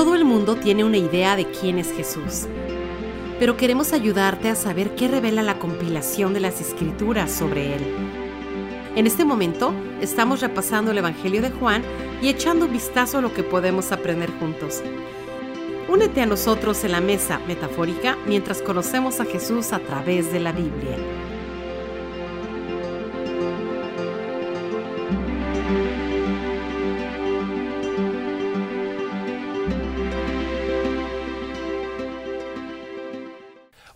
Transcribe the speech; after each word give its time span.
Todo 0.00 0.14
el 0.14 0.24
mundo 0.24 0.56
tiene 0.56 0.82
una 0.82 0.96
idea 0.96 1.36
de 1.36 1.44
quién 1.44 1.78
es 1.78 1.92
Jesús, 1.92 2.46
pero 3.38 3.58
queremos 3.58 3.92
ayudarte 3.92 4.48
a 4.48 4.54
saber 4.54 4.94
qué 4.94 5.08
revela 5.08 5.42
la 5.42 5.58
compilación 5.58 6.32
de 6.32 6.40
las 6.40 6.58
escrituras 6.58 7.30
sobre 7.30 7.74
Él. 7.74 7.82
En 8.96 9.06
este 9.06 9.26
momento 9.26 9.74
estamos 10.00 10.40
repasando 10.40 10.90
el 10.90 10.96
Evangelio 10.96 11.42
de 11.42 11.50
Juan 11.50 11.82
y 12.22 12.30
echando 12.30 12.64
un 12.64 12.72
vistazo 12.72 13.18
a 13.18 13.20
lo 13.20 13.34
que 13.34 13.42
podemos 13.42 13.92
aprender 13.92 14.30
juntos. 14.40 14.82
Únete 15.86 16.22
a 16.22 16.26
nosotros 16.26 16.82
en 16.84 16.92
la 16.92 17.02
mesa 17.02 17.38
metafórica 17.46 18.16
mientras 18.26 18.62
conocemos 18.62 19.20
a 19.20 19.26
Jesús 19.26 19.74
a 19.74 19.80
través 19.80 20.32
de 20.32 20.40
la 20.40 20.52
Biblia. 20.52 20.96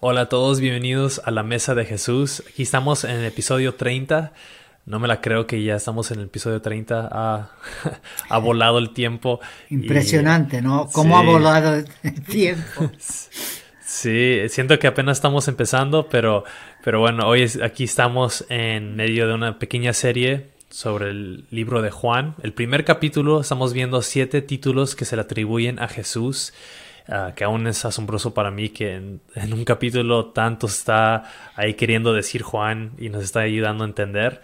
Hola 0.06 0.20
a 0.20 0.28
todos, 0.28 0.60
bienvenidos 0.60 1.22
a 1.24 1.30
la 1.30 1.42
Mesa 1.42 1.74
de 1.74 1.86
Jesús. 1.86 2.42
Aquí 2.46 2.64
estamos 2.64 3.04
en 3.04 3.12
el 3.12 3.24
episodio 3.24 3.74
30. 3.74 4.34
No 4.84 4.98
me 4.98 5.08
la 5.08 5.22
creo 5.22 5.46
que 5.46 5.64
ya 5.64 5.76
estamos 5.76 6.10
en 6.10 6.18
el 6.18 6.26
episodio 6.26 6.60
30. 6.60 7.08
Ha, 8.28 8.38
volado 8.38 8.76
el 8.76 8.92
tiempo. 8.92 9.40
Impresionante, 9.70 10.60
¿no? 10.60 10.90
¿Cómo 10.92 11.16
ha 11.16 11.22
volado 11.22 11.82
el 12.02 12.22
tiempo? 12.22 12.90
Sí, 13.82 14.40
siento 14.48 14.78
que 14.78 14.88
apenas 14.88 15.16
estamos 15.16 15.48
empezando, 15.48 16.08
pero, 16.10 16.44
pero 16.82 17.00
bueno, 17.00 17.26
hoy 17.26 17.50
aquí 17.62 17.84
estamos 17.84 18.44
en 18.50 18.96
medio 18.96 19.26
de 19.26 19.32
una 19.32 19.58
pequeña 19.58 19.94
serie 19.94 20.48
sobre 20.68 21.08
el 21.08 21.46
libro 21.50 21.80
de 21.80 21.90
Juan. 21.90 22.34
El 22.42 22.52
primer 22.52 22.84
capítulo 22.84 23.40
estamos 23.40 23.72
viendo 23.72 24.02
siete 24.02 24.42
títulos 24.42 24.96
que 24.96 25.06
se 25.06 25.16
le 25.16 25.22
atribuyen 25.22 25.78
a 25.78 25.88
Jesús. 25.88 26.52
Ah, 27.06 27.32
que 27.36 27.44
aún 27.44 27.66
es 27.66 27.84
asombroso 27.84 28.32
para 28.32 28.50
mí 28.50 28.70
que 28.70 28.94
en, 28.94 29.20
un 29.52 29.64
capítulo 29.66 30.26
tanto 30.32 30.66
está 30.66 31.24
ahí 31.54 31.74
queriendo 31.74 32.14
decir 32.14 32.42
Juan 32.42 32.92
y 32.96 33.10
nos 33.10 33.22
está 33.24 33.40
ayudando 33.40 33.84
a 33.84 33.86
entender. 33.86 34.40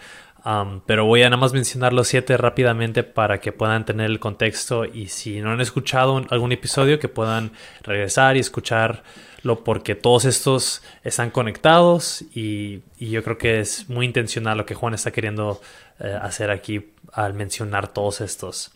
pero 0.86 1.06
voy 1.06 1.22
a 1.22 1.30
nada 1.30 1.40
más 1.40 1.54
mencionar 1.54 1.92
los 1.94 2.08
siete 2.08 2.36
rápidamente 2.36 3.02
para 3.02 3.40
que 3.40 3.52
puedan 3.52 3.86
tener 3.86 4.10
el 4.10 4.20
contexto 4.20 4.84
y 4.84 5.08
si 5.08 5.40
no 5.40 5.52
han 5.52 5.60
escuchado 5.62 6.22
algún 6.28 6.52
episodio 6.52 6.98
que 6.98 7.08
puedan 7.08 7.52
regresar 7.82 8.36
y 8.36 8.40
escucharlo 8.40 9.64
porque 9.64 9.94
todos 9.94 10.26
estos 10.26 10.82
están 11.02 11.30
conectados 11.30 12.22
y, 12.34 12.82
yo 12.98 13.22
creo 13.24 13.38
que 13.38 13.60
es 13.60 13.88
muy 13.88 14.04
intencional 14.04 14.58
lo 14.58 14.66
que 14.66 14.74
Juan 14.74 14.92
está 14.92 15.10
queriendo 15.12 15.62
eh, 15.98 16.18
hacer 16.20 16.50
aquí 16.50 16.92
al 17.12 17.32
mencionar 17.32 17.88
todos 17.88 18.20
estos. 18.20 18.70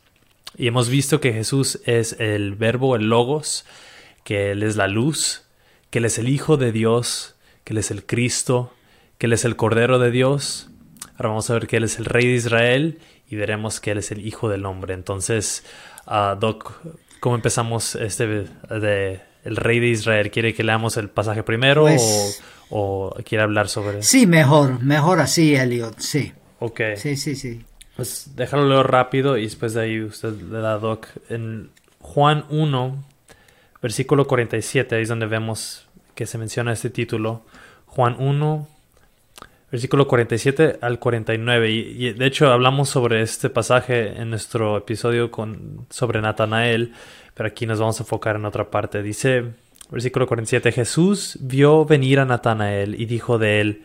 Y 0.57 0.69
hemos 0.69 0.89
visto 0.89 1.21
que 1.21 1.33
Jesús 1.33 1.81
es 1.85 2.17
el 2.21 2.55
verbo, 2.55 2.97
el 2.97 3.09
logos, 3.09 3.65
que 4.23 4.53
Él 4.53 4.63
es 4.63 4.77
la 4.77 4.87
luz, 4.87 5.43
que 5.91 5.99
Él 5.99 6.05
es 6.05 6.19
el 6.19 6.29
Hijo 6.29 6.57
de 6.57 6.73
Dios, 6.73 7.35
que 7.65 7.73
Él 7.73 7.79
es 7.79 7.91
el 7.91 8.07
Cristo, 8.07 8.73
que 9.19 9.27
Él 9.27 9.33
es 9.33 9.45
el 9.45 9.57
Cordero 9.57 9.99
de 9.99 10.11
Dios. 10.11 10.69
Ahora 11.17 11.31
vamos 11.31 11.51
a 11.51 11.55
ver 11.55 11.67
que 11.67 11.77
Él 11.77 11.85
es 11.85 11.99
el 11.99 12.05
Rey 12.05 12.27
de 12.27 12.35
Israel 12.35 12.99
y 13.29 13.37
veremos 13.37 13.81
que 13.81 13.91
Él 13.91 13.99
es 13.99 14.13
el 14.13 14.27
Hijo 14.27 14.49
del 14.49 14.65
Hombre. 14.67 14.95
Entonces, 14.95 15.65
uh, 16.07 16.39
Doc, 16.39 16.81
¿cómo 17.21 17.35
empezamos 17.35 17.97
este 17.97 18.27
de 18.27 19.21
el 19.45 19.57
Rey 19.57 19.81
de 19.81 19.89
Israel? 19.89 20.31
¿Quiere 20.31 20.55
que 20.55 20.63
leamos 20.63 20.97
el 20.97 21.11
pasaje 21.11 21.43
primero 21.43 21.83
pues 21.83 22.43
o, 22.71 23.13
o, 23.17 23.23
quiere 23.25 23.43
hablar 23.43 23.69
sobre 23.69 24.03
Sí, 24.03 24.27
mejor, 24.27 24.83
mejor 24.83 25.21
así, 25.21 25.55
Elliot, 25.55 25.99
sí. 25.99 26.33
Ok. 26.61 26.81
Sí, 26.97 27.17
sí, 27.17 27.35
sí. 27.35 27.61
Pues 27.97 28.33
déjalo 28.35 28.69
leer 28.69 28.87
rápido 28.87 29.37
y 29.39 29.43
después 29.43 29.75
de 29.75 29.83
ahí 29.83 30.01
usted 30.01 30.33
le 30.33 30.59
da 30.59 30.79
doc. 30.79 31.07
En 31.29 31.71
Juan 32.01 32.45
1, 32.51 33.05
versículo 33.81 34.27
47, 34.27 34.97
ahí 34.97 35.03
es 35.03 35.09
donde 35.09 35.27
vemos 35.27 35.87
que 36.15 36.27
se 36.27 36.39
menciona 36.39 36.73
este 36.73 36.91
título. 36.91 37.43
Juan 37.87 38.17
1, 38.19 38.69
versículo 39.71 40.09
47 40.09 40.79
al 40.81 40.99
49. 40.99 41.71
Y, 41.71 42.13
de 42.13 42.27
hecho 42.27 42.53
hablamos 42.53 42.89
sobre 42.89 43.23
este 43.23 43.49
pasaje 43.49 44.21
en 44.21 44.31
nuestro 44.31 44.77
episodio 44.77 45.31
con, 45.31 45.87
sobre 45.91 46.21
Natanael, 46.21 46.93
pero 47.35 47.49
aquí 47.49 47.67
nos 47.67 47.79
vamos 47.79 48.01
a 48.01 48.03
enfocar 48.03 48.37
en 48.37 48.45
otra 48.45 48.71
parte. 48.71 49.03
Dice, 49.03 49.53
versículo 49.91 50.27
47, 50.27 50.73
Jesús 50.73 51.39
vio 51.41 51.85
venir 51.85 52.19
a 52.19 52.25
Natanael 52.25 53.01
y 53.01 53.07
dijo 53.07 53.39
de 53.39 53.61
él, 53.61 53.85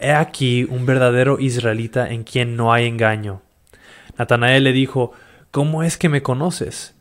He 0.00 0.12
aquí 0.12 0.66
un 0.68 0.86
verdadero 0.86 1.38
israelita 1.38 2.10
en 2.10 2.24
quien 2.24 2.56
no 2.56 2.72
hay 2.72 2.86
engaño. 2.86 3.42
Natanael 4.18 4.64
le 4.64 4.72
dijo, 4.72 5.12
¿Cómo 5.50 5.82
es 5.82 5.96
que 5.96 6.08
me 6.08 6.22
conoces? 6.22 6.94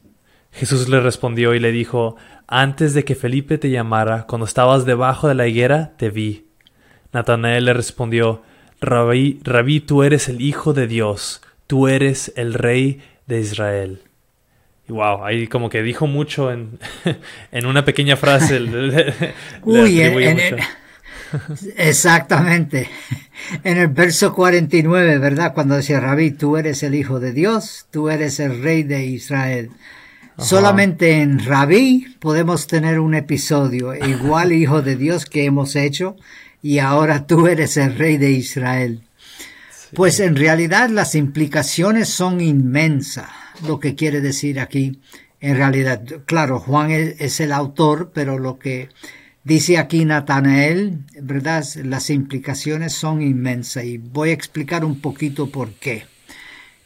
Jesús 0.52 0.88
le 0.88 1.00
respondió 1.00 1.56
y 1.56 1.60
le 1.60 1.72
dijo, 1.72 2.16
Antes 2.48 2.94
de 2.94 3.04
que 3.04 3.16
Felipe 3.16 3.58
te 3.58 3.70
llamara, 3.70 4.26
cuando 4.28 4.46
estabas 4.46 4.86
debajo 4.86 5.28
de 5.28 5.36
la 5.36 5.48
higuera, 5.48 5.94
te 5.98 6.10
vi. 6.10 6.46
Natanael 7.12 7.66
le 7.66 7.74
respondió, 7.74 8.44
Rabí, 8.82 9.40
Rabí, 9.44 9.80
tú 9.80 10.04
eres 10.04 10.30
el 10.30 10.42
Hijo 10.42 10.74
de 10.74 10.88
Dios, 10.88 11.42
tú 11.68 11.88
eres 11.88 12.34
el 12.36 12.54
Rey 12.54 13.02
de 13.28 13.40
Israel. 13.40 14.02
Y 14.88 14.92
wow, 14.92 15.24
ahí 15.24 15.48
como 15.48 15.70
que 15.70 15.82
dijo 15.82 16.08
mucho 16.08 16.52
en, 16.52 16.80
en 17.52 17.66
una 17.66 17.86
pequeña 17.86 18.18
frase. 18.18 18.60
Uy, 19.64 20.02
en, 20.02 20.58
Exactamente. 21.78 22.90
En 23.64 23.78
el 23.78 23.88
verso 23.88 24.34
49, 24.34 25.18
¿verdad? 25.18 25.54
Cuando 25.54 25.76
decía 25.76 26.00
Rabí, 26.00 26.32
tú 26.32 26.58
eres 26.58 26.84
el 26.84 26.96
Hijo 26.96 27.20
de 27.20 27.34
Dios, 27.34 27.88
tú 27.92 28.10
eres 28.10 28.40
el 28.40 28.62
Rey 28.62 28.84
de 28.84 29.06
Israel. 29.06 29.72
Solamente 30.38 31.22
en 31.22 31.46
Rabí 31.46 32.16
podemos 32.20 32.66
tener 32.66 33.00
un 33.00 33.14
episodio 33.14 33.94
igual 33.94 34.52
Hijo 34.52 34.82
de 34.82 34.96
Dios 34.96 35.26
que 35.26 35.46
hemos 35.46 35.76
hecho 35.76 36.16
y 36.62 36.80
ahora 36.80 37.28
tú 37.28 37.48
eres 37.48 37.78
el 37.78 37.96
Rey 37.98 38.18
de 38.18 38.32
Israel. 38.32 39.04
Pues 39.94 40.20
en 40.20 40.36
realidad 40.36 40.90
las 40.90 41.14
implicaciones 41.14 42.10
son 42.10 42.42
inmensas, 42.42 43.30
lo 43.68 43.80
que 43.80 43.94
quiere 43.94 44.22
decir 44.22 44.60
aquí. 44.60 45.00
En 45.40 45.58
realidad, 45.58 46.02
claro, 46.26 46.60
Juan 46.60 46.90
es 46.90 47.40
el 47.40 47.52
autor, 47.52 48.12
pero 48.14 48.40
lo 48.40 48.58
que 48.58 48.90
Dice 49.46 49.78
aquí 49.78 50.06
Natanael, 50.06 51.00
¿verdad? 51.22 51.66
Las 51.84 52.10
implicaciones 52.10 52.94
son 52.94 53.22
inmensas 53.22 53.84
y 53.84 53.98
voy 53.98 54.30
a 54.30 54.34
explicar 54.34 54.86
un 54.86 55.02
poquito 55.02 55.50
por 55.50 55.74
qué. 55.74 56.06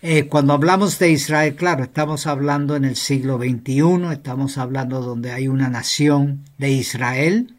Eh, 0.01 0.25
cuando 0.25 0.53
hablamos 0.53 0.97
de 0.97 1.11
Israel, 1.11 1.55
claro, 1.55 1.83
estamos 1.83 2.25
hablando 2.25 2.75
en 2.75 2.85
el 2.85 2.95
siglo 2.95 3.37
XXI, 3.37 4.11
estamos 4.11 4.57
hablando 4.57 5.01
donde 5.01 5.31
hay 5.33 5.47
una 5.47 5.69
nación 5.69 6.45
de 6.57 6.71
Israel, 6.71 7.53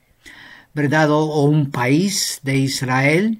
¿verdad? 0.75 1.13
O, 1.13 1.45
un 1.45 1.71
país 1.71 2.41
de 2.43 2.57
Israel. 2.57 3.39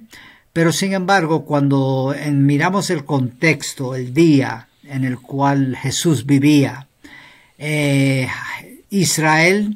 Pero 0.53 0.71
sin 0.71 0.93
embargo, 0.93 1.43
cuando 1.43 2.15
miramos 2.31 2.89
el 2.89 3.03
contexto, 3.03 3.95
el 3.95 4.13
día 4.13 4.69
en 4.83 5.03
el 5.03 5.19
cual 5.19 5.75
Jesús 5.75 6.25
vivía, 6.25 6.87
eh, 7.57 8.29
Israel 8.89 9.75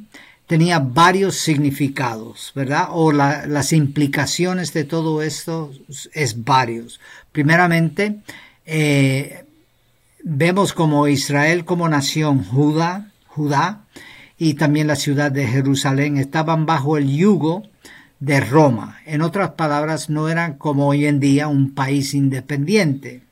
tenía 0.53 0.77
varios 0.77 1.37
significados, 1.37 2.51
¿verdad? 2.53 2.89
O 2.91 3.11
las 3.11 3.73
implicaciones 3.73 4.71
de 4.71 4.83
todo 4.83 5.23
esto 5.23 5.71
es 6.13 6.43
varios. 6.43 6.99
Primeramente, 7.31 8.19
eh, 8.63 9.45
vemos 10.23 10.73
como 10.73 11.07
Israel 11.07 11.65
como 11.65 11.89
nación 11.89 12.43
Judá, 12.43 13.09
Judá 13.25 13.85
y 14.37 14.53
también 14.53 14.85
la 14.85 14.95
ciudad 14.95 15.31
de 15.31 15.47
Jerusalén 15.47 16.17
estaban 16.17 16.67
bajo 16.67 16.97
el 16.99 17.09
yugo 17.09 17.63
de 18.19 18.39
Roma. 18.39 18.99
En 19.07 19.23
otras 19.23 19.53
palabras, 19.53 20.11
no 20.11 20.29
eran 20.29 20.59
como 20.59 20.87
hoy 20.87 21.07
en 21.07 21.19
día 21.19 21.47
un 21.47 21.73
país 21.73 22.13
independiente. 22.13 23.23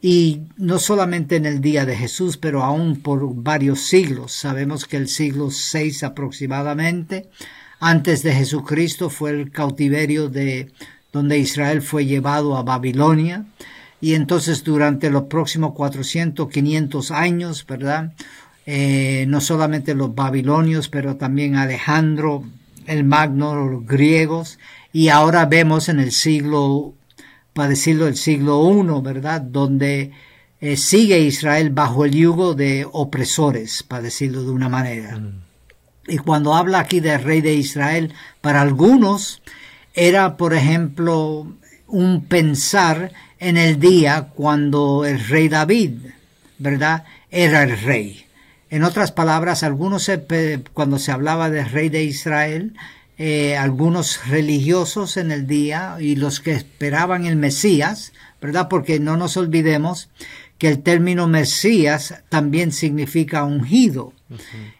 Y 0.00 0.42
no 0.56 0.78
solamente 0.78 1.36
en 1.36 1.46
el 1.46 1.60
día 1.60 1.84
de 1.84 1.96
Jesús, 1.96 2.36
pero 2.36 2.62
aún 2.62 3.00
por 3.00 3.34
varios 3.34 3.80
siglos. 3.80 4.32
Sabemos 4.32 4.86
que 4.86 4.96
el 4.96 5.08
siglo 5.08 5.48
VI 5.48 6.04
aproximadamente, 6.04 7.28
antes 7.80 8.22
de 8.22 8.32
Jesucristo, 8.34 9.10
fue 9.10 9.30
el 9.30 9.50
cautiverio 9.50 10.28
de 10.28 10.70
donde 11.12 11.38
Israel 11.38 11.82
fue 11.82 12.06
llevado 12.06 12.56
a 12.56 12.62
Babilonia. 12.62 13.46
Y 14.00 14.14
entonces 14.14 14.62
durante 14.62 15.10
los 15.10 15.24
próximos 15.24 15.72
400, 15.72 16.48
500 16.48 17.10
años, 17.10 17.66
¿verdad? 17.66 18.12
Eh, 18.66 19.24
no 19.28 19.40
solamente 19.40 19.94
los 19.94 20.14
babilonios, 20.14 20.88
pero 20.88 21.16
también 21.16 21.56
Alejandro 21.56 22.44
el 22.86 23.04
Magno, 23.04 23.54
los 23.54 23.86
griegos, 23.86 24.58
y 24.92 25.08
ahora 25.08 25.46
vemos 25.46 25.88
en 25.88 26.00
el 26.00 26.12
siglo 26.12 26.94
para 27.56 27.70
decirlo, 27.70 28.06
el 28.06 28.16
siglo 28.16 28.70
I, 28.70 29.00
¿verdad? 29.02 29.40
Donde 29.40 30.12
eh, 30.60 30.76
sigue 30.76 31.20
Israel 31.20 31.70
bajo 31.70 32.04
el 32.04 32.12
yugo 32.12 32.54
de 32.54 32.86
opresores, 32.92 33.82
para 33.82 34.02
decirlo 34.02 34.42
de 34.42 34.50
una 34.50 34.68
manera. 34.68 35.16
Mm. 35.16 35.40
Y 36.06 36.18
cuando 36.18 36.54
habla 36.54 36.80
aquí 36.80 37.00
del 37.00 37.22
rey 37.22 37.40
de 37.40 37.54
Israel, 37.54 38.12
para 38.42 38.60
algunos 38.60 39.40
era, 39.94 40.36
por 40.36 40.52
ejemplo, 40.52 41.50
un 41.86 42.26
pensar 42.26 43.12
en 43.38 43.56
el 43.56 43.80
día 43.80 44.28
cuando 44.34 45.06
el 45.06 45.26
rey 45.26 45.48
David, 45.48 45.92
¿verdad? 46.58 47.04
Era 47.30 47.62
el 47.62 47.80
rey. 47.80 48.26
En 48.68 48.84
otras 48.84 49.12
palabras, 49.12 49.62
algunos 49.62 50.10
cuando 50.74 50.98
se 50.98 51.10
hablaba 51.10 51.48
del 51.48 51.70
rey 51.70 51.88
de 51.88 52.04
Israel, 52.04 52.74
eh, 53.18 53.56
algunos 53.56 54.26
religiosos 54.26 55.16
en 55.16 55.30
el 55.30 55.46
día 55.46 55.96
y 55.98 56.16
los 56.16 56.40
que 56.40 56.52
esperaban 56.52 57.24
el 57.24 57.36
Mesías, 57.36 58.12
¿verdad? 58.42 58.68
Porque 58.68 59.00
no 59.00 59.16
nos 59.16 59.36
olvidemos 59.36 60.10
que 60.58 60.68
el 60.68 60.82
término 60.82 61.26
Mesías 61.26 62.22
también 62.28 62.72
significa 62.72 63.44
ungido. 63.44 64.12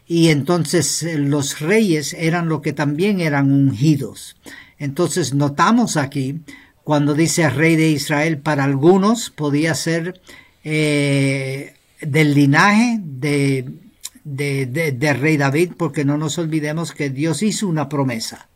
Y 0.06 0.28
entonces 0.28 1.02
eh, 1.02 1.18
los 1.18 1.60
reyes 1.60 2.14
eran 2.14 2.48
lo 2.48 2.60
que 2.60 2.72
también 2.72 3.20
eran 3.20 3.50
ungidos. 3.50 4.36
Entonces 4.78 5.34
notamos 5.34 5.96
aquí, 5.96 6.40
cuando 6.84 7.14
dice 7.14 7.48
rey 7.48 7.76
de 7.76 7.90
Israel, 7.90 8.38
para 8.38 8.64
algunos 8.64 9.30
podía 9.30 9.74
ser 9.74 10.20
eh, 10.64 11.74
del 12.00 12.34
linaje 12.34 12.98
de, 13.02 13.66
de, 14.26 15.16
rey 15.18 15.36
David, 15.36 15.72
porque 15.76 16.04
no 16.04 16.18
nos 16.18 16.38
olvidemos 16.38 16.92
que 16.92 17.10
Dios 17.10 17.42
hizo 17.42 17.68
una 17.68 17.88
promesa. 17.88 18.48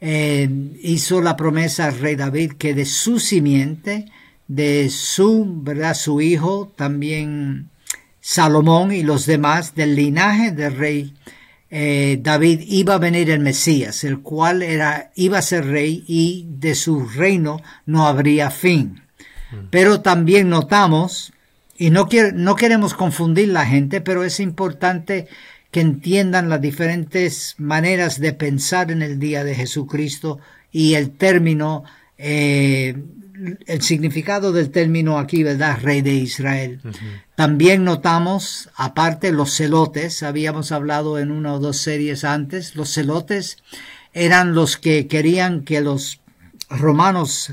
Eh, 0.00 0.48
hizo 0.80 1.20
la 1.20 1.36
promesa 1.36 1.86
al 1.86 1.98
rey 1.98 2.16
David 2.16 2.52
que 2.52 2.74
de 2.74 2.84
su 2.84 3.20
simiente, 3.20 4.06
de 4.48 4.90
su, 4.90 5.46
¿verdad? 5.62 5.94
Su 5.94 6.20
hijo, 6.20 6.72
también 6.76 7.68
Salomón 8.20 8.92
y 8.92 9.02
los 9.02 9.26
demás 9.26 9.74
del 9.74 9.94
linaje 9.94 10.52
del 10.52 10.76
rey 10.76 11.14
eh, 11.74 12.18
David 12.20 12.60
iba 12.66 12.94
a 12.94 12.98
venir 12.98 13.30
el 13.30 13.40
Mesías, 13.40 14.04
el 14.04 14.20
cual 14.20 14.62
era, 14.62 15.10
iba 15.14 15.38
a 15.38 15.42
ser 15.42 15.64
rey 15.64 16.04
y 16.06 16.46
de 16.46 16.74
su 16.74 17.06
reino 17.06 17.62
no 17.86 18.06
habría 18.06 18.50
fin. 18.50 19.02
Mm. 19.50 19.56
Pero 19.70 20.02
también 20.02 20.50
notamos, 20.50 21.31
y 21.82 21.90
no, 21.90 22.08
no 22.34 22.54
queremos 22.54 22.94
confundir 22.94 23.48
la 23.48 23.66
gente, 23.66 24.00
pero 24.00 24.22
es 24.22 24.38
importante 24.38 25.26
que 25.72 25.80
entiendan 25.80 26.48
las 26.48 26.60
diferentes 26.60 27.56
maneras 27.58 28.20
de 28.20 28.32
pensar 28.32 28.92
en 28.92 29.02
el 29.02 29.18
día 29.18 29.42
de 29.42 29.56
Jesucristo 29.56 30.38
y 30.70 30.94
el 30.94 31.10
término 31.10 31.82
eh, 32.18 32.94
el 33.66 33.82
significado 33.82 34.52
del 34.52 34.70
término 34.70 35.18
aquí, 35.18 35.42
¿verdad? 35.42 35.80
Rey 35.82 36.02
de 36.02 36.14
Israel. 36.14 36.80
También 37.34 37.82
notamos, 37.82 38.70
aparte, 38.76 39.32
los 39.32 39.56
celotes, 39.56 40.22
habíamos 40.22 40.70
hablado 40.70 41.18
en 41.18 41.32
una 41.32 41.54
o 41.54 41.58
dos 41.58 41.78
series 41.78 42.22
antes, 42.22 42.76
los 42.76 42.94
celotes 42.94 43.56
eran 44.12 44.54
los 44.54 44.76
que 44.76 45.08
querían 45.08 45.64
que 45.64 45.80
los 45.80 46.20
romanos 46.70 47.50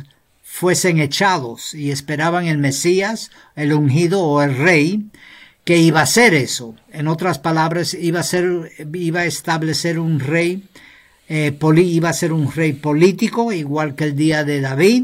fuesen 0.51 0.99
echados 0.99 1.75
y 1.75 1.91
esperaban 1.91 2.47
el 2.47 2.57
Mesías, 2.57 3.29
el 3.55 3.71
ungido 3.71 4.21
o 4.23 4.41
el 4.41 4.57
rey, 4.57 5.05
que 5.63 5.77
iba 5.77 6.01
a 6.01 6.05
ser 6.07 6.33
eso. 6.33 6.75
En 6.91 7.07
otras 7.07 7.37
palabras, 7.37 7.93
iba 7.93 8.19
a 8.19 8.23
ser, 8.23 8.71
iba 8.91 9.21
a 9.21 9.25
establecer 9.25 9.99
un 9.99 10.19
rey, 10.19 10.67
eh, 11.29 11.57
iba 11.77 12.09
a 12.09 12.13
ser 12.13 12.33
un 12.33 12.51
rey 12.51 12.73
político, 12.73 13.53
igual 13.53 13.95
que 13.95 14.05
el 14.05 14.15
día 14.15 14.43
de 14.43 14.59
David, 14.59 15.03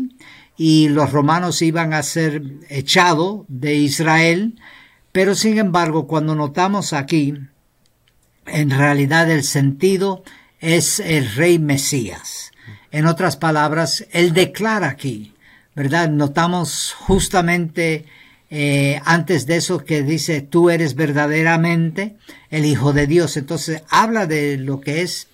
y 0.58 0.90
los 0.90 1.12
romanos 1.12 1.62
iban 1.62 1.94
a 1.94 2.02
ser 2.02 2.42
echados 2.68 3.46
de 3.48 3.76
Israel, 3.76 4.60
pero 5.12 5.36
sin 5.36 5.60
embargo 5.60 6.08
cuando 6.08 6.36
notamos 6.36 6.92
aquí, 6.92 7.36
en 8.48 8.72
realidad 8.72 9.30
el 9.30 9.44
sentido 9.44 10.24
es 10.60 11.00
el 11.00 11.34
rey 11.36 11.60
Mesías. 11.60 12.52
En 12.92 13.06
otras 13.06 13.38
palabras, 13.38 14.06
él 14.12 14.34
declara 14.34 14.90
aquí, 14.90 15.35
¿verdad? 15.76 16.10
Notamos 16.10 16.96
justamente 16.98 18.06
eh, 18.50 19.02
antes 19.04 19.46
de 19.46 19.58
eso 19.58 19.80
que 19.80 20.04
dice, 20.04 20.42
tú 20.42 20.70
eres 20.70 20.96
verdaderamente 20.96 22.16
el 22.50 22.66
Hijo 22.66 22.94
de 22.94 23.08
Dios. 23.08 23.38
Entonces 23.38 23.84
habla 23.90 24.28
de 24.28 24.58
lo 24.58 24.80
que 24.80 25.02
es 25.02 25.28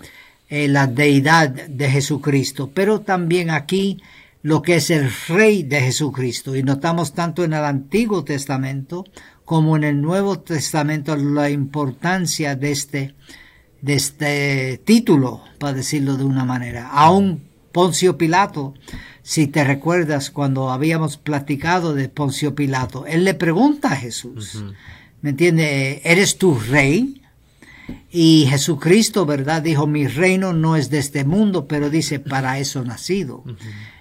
eh, 0.49 0.67
la 0.67 0.87
deidad 0.87 1.49
de 1.49 1.89
Jesucristo, 1.89 2.71
pero 2.73 3.01
también 3.01 3.49
aquí 3.49 4.01
lo 4.41 4.61
que 4.61 4.77
es 4.77 4.89
el 4.89 5.11
rey 5.27 5.63
de 5.63 5.81
Jesucristo. 5.81 6.55
Y 6.55 6.63
notamos 6.63 7.13
tanto 7.13 7.43
en 7.43 7.53
el 7.53 7.63
Antiguo 7.63 8.23
Testamento 8.23 9.05
como 9.45 9.75
en 9.75 9.83
el 9.83 10.01
Nuevo 10.01 10.39
Testamento 10.39 11.15
la 11.15 11.49
importancia 11.49 12.55
de 12.55 12.71
este, 12.71 13.15
de 13.81 13.93
este 13.93 14.81
título, 14.83 15.43
para 15.59 15.73
decirlo 15.73 16.17
de 16.17 16.23
una 16.23 16.45
manera. 16.45 16.87
Aún 16.87 17.43
Poncio 17.71 18.17
Pilato, 18.17 18.73
si 19.23 19.47
te 19.47 19.63
recuerdas 19.63 20.31
cuando 20.31 20.71
habíamos 20.71 21.17
platicado 21.17 21.93
de 21.93 22.09
Poncio 22.09 22.55
Pilato, 22.55 23.05
él 23.05 23.23
le 23.23 23.33
pregunta 23.33 23.91
a 23.91 23.95
Jesús, 23.95 24.63
¿me 25.21 25.31
entiende? 25.31 26.01
¿Eres 26.03 26.37
tu 26.37 26.59
rey? 26.59 27.21
Y 28.09 28.45
Jesucristo, 28.49 29.25
¿verdad? 29.25 29.61
Dijo, 29.61 29.87
mi 29.87 30.07
reino 30.07 30.53
no 30.53 30.75
es 30.75 30.89
de 30.89 30.99
este 30.99 31.23
mundo, 31.23 31.67
pero 31.67 31.89
dice, 31.89 32.19
para 32.19 32.59
eso 32.59 32.83
nacido. 32.83 33.43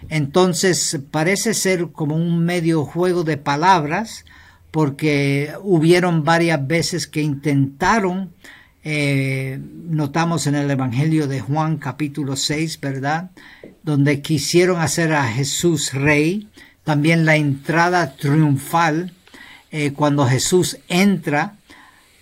Entonces, 0.09 1.01
parece 1.11 1.55
ser 1.55 1.89
como 1.89 2.17
un 2.17 2.45
medio 2.45 2.85
juego 2.85 3.25
de 3.25 3.37
palabras, 3.37 4.25
porque 4.71 5.53
hubieron 5.63 6.25
varias 6.25 6.65
veces 6.67 7.07
que 7.07 7.23
intentaron, 7.23 8.33
eh, 8.83 9.59
notamos 9.89 10.47
en 10.47 10.55
el 10.55 10.71
Evangelio 10.71 11.27
de 11.27 11.41
Juan 11.41 11.77
capítulo 11.77 12.37
6, 12.37 12.81
¿verdad? 12.81 13.31
Donde 13.83 14.23
quisieron 14.23 14.81
hacer 14.81 15.13
a 15.13 15.25
Jesús 15.25 15.93
rey, 15.93 16.49
también 16.85 17.25
la 17.25 17.37
entrada 17.37 18.17
triunfal, 18.17 19.13
eh, 19.71 19.93
cuando 19.93 20.27
Jesús 20.27 20.79
entra, 20.89 21.57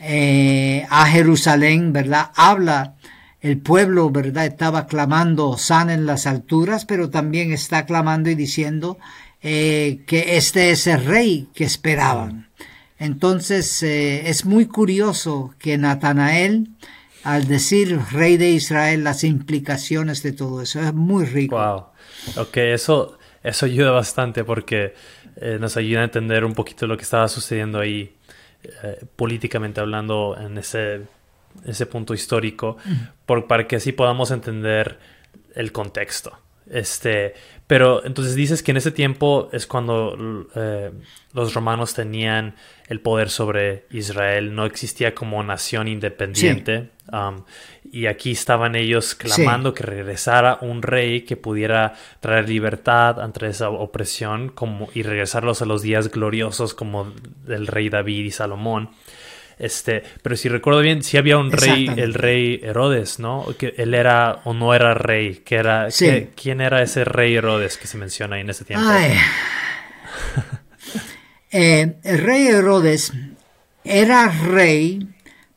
eh, 0.00 0.86
a 0.90 1.06
Jerusalén, 1.06 1.92
¿verdad? 1.92 2.30
Habla, 2.36 2.94
el 3.40 3.58
pueblo, 3.58 4.10
¿verdad? 4.10 4.46
Estaba 4.46 4.86
clamando 4.86 5.56
sana 5.58 5.94
en 5.94 6.06
las 6.06 6.26
alturas, 6.26 6.84
pero 6.84 7.10
también 7.10 7.52
está 7.52 7.86
clamando 7.86 8.30
y 8.30 8.34
diciendo 8.34 8.98
eh, 9.42 10.02
que 10.06 10.36
este 10.36 10.70
es 10.70 10.86
el 10.86 11.04
rey 11.04 11.48
que 11.54 11.64
esperaban. 11.64 12.47
Entonces 12.98 13.82
eh, 13.82 14.28
es 14.28 14.44
muy 14.44 14.66
curioso 14.66 15.54
que 15.58 15.78
Natanael, 15.78 16.68
al 17.24 17.46
decir 17.46 17.98
rey 18.12 18.36
de 18.36 18.50
Israel, 18.50 19.04
las 19.04 19.24
implicaciones 19.24 20.22
de 20.22 20.32
todo 20.32 20.62
eso, 20.62 20.80
es 20.80 20.92
muy 20.94 21.24
rico. 21.24 21.56
Wow. 21.56 22.42
Ok, 22.42 22.56
eso, 22.58 23.18
eso 23.42 23.66
ayuda 23.66 23.90
bastante 23.90 24.44
porque 24.44 24.94
nos 25.60 25.76
ayuda 25.76 26.00
a 26.00 26.04
entender 26.04 26.44
un 26.44 26.52
poquito 26.52 26.88
lo 26.88 26.96
que 26.96 27.04
estaba 27.04 27.28
sucediendo 27.28 27.78
ahí 27.78 28.12
eh, 28.64 29.04
políticamente 29.14 29.80
hablando 29.80 30.36
en 30.38 30.58
ese, 30.58 31.02
ese 31.64 31.86
punto 31.86 32.12
histórico, 32.12 32.76
por, 33.24 33.46
para 33.46 33.68
que 33.68 33.76
así 33.76 33.92
podamos 33.92 34.32
entender 34.32 34.98
el 35.54 35.70
contexto. 35.70 36.36
Este, 36.70 37.34
pero 37.66 38.04
entonces 38.04 38.34
dices 38.34 38.62
que 38.62 38.70
en 38.70 38.78
ese 38.78 38.90
tiempo 38.90 39.48
es 39.52 39.66
cuando 39.66 40.46
eh, 40.54 40.90
los 41.32 41.54
romanos 41.54 41.94
tenían 41.94 42.54
el 42.88 43.00
poder 43.00 43.30
sobre 43.30 43.84
Israel, 43.90 44.54
no 44.54 44.64
existía 44.64 45.14
como 45.14 45.42
nación 45.42 45.88
independiente. 45.88 46.90
Um, 47.12 47.44
y 47.90 48.06
aquí 48.06 48.32
estaban 48.32 48.74
ellos 48.74 49.14
clamando 49.14 49.72
que 49.72 49.82
regresara 49.82 50.58
un 50.60 50.82
rey 50.82 51.22
que 51.22 51.36
pudiera 51.36 51.94
traer 52.20 52.48
libertad 52.48 53.20
ante 53.20 53.46
esa 53.46 53.70
opresión 53.70 54.50
como, 54.50 54.88
y 54.94 55.02
regresarlos 55.02 55.62
a 55.62 55.66
los 55.66 55.82
días 55.82 56.10
gloriosos 56.10 56.74
como 56.74 57.12
el 57.46 57.66
rey 57.66 57.88
David 57.88 58.24
y 58.24 58.30
Salomón. 58.30 58.90
Este, 59.58 60.04
pero 60.22 60.36
si 60.36 60.48
recuerdo 60.48 60.80
bien, 60.80 61.02
sí 61.02 61.16
había 61.16 61.36
un 61.36 61.50
rey, 61.50 61.90
el 61.96 62.14
rey 62.14 62.60
Herodes, 62.62 63.18
¿no? 63.18 63.46
Que 63.58 63.74
él 63.76 63.94
era 63.94 64.40
o 64.44 64.54
no 64.54 64.72
era 64.72 64.94
rey, 64.94 65.42
que 65.44 65.56
era 65.56 65.88
¿quién 66.40 66.60
era 66.60 66.82
ese 66.82 67.04
rey 67.04 67.34
Herodes 67.34 67.76
que 67.76 67.88
se 67.88 67.98
menciona 67.98 68.36
ahí 68.36 68.42
en 68.42 68.50
ese 68.50 68.64
tiempo? 68.64 68.86
Eh, 71.50 71.96
el 72.02 72.18
rey 72.18 72.46
Herodes 72.46 73.10
era 73.82 74.28
rey, 74.28 75.08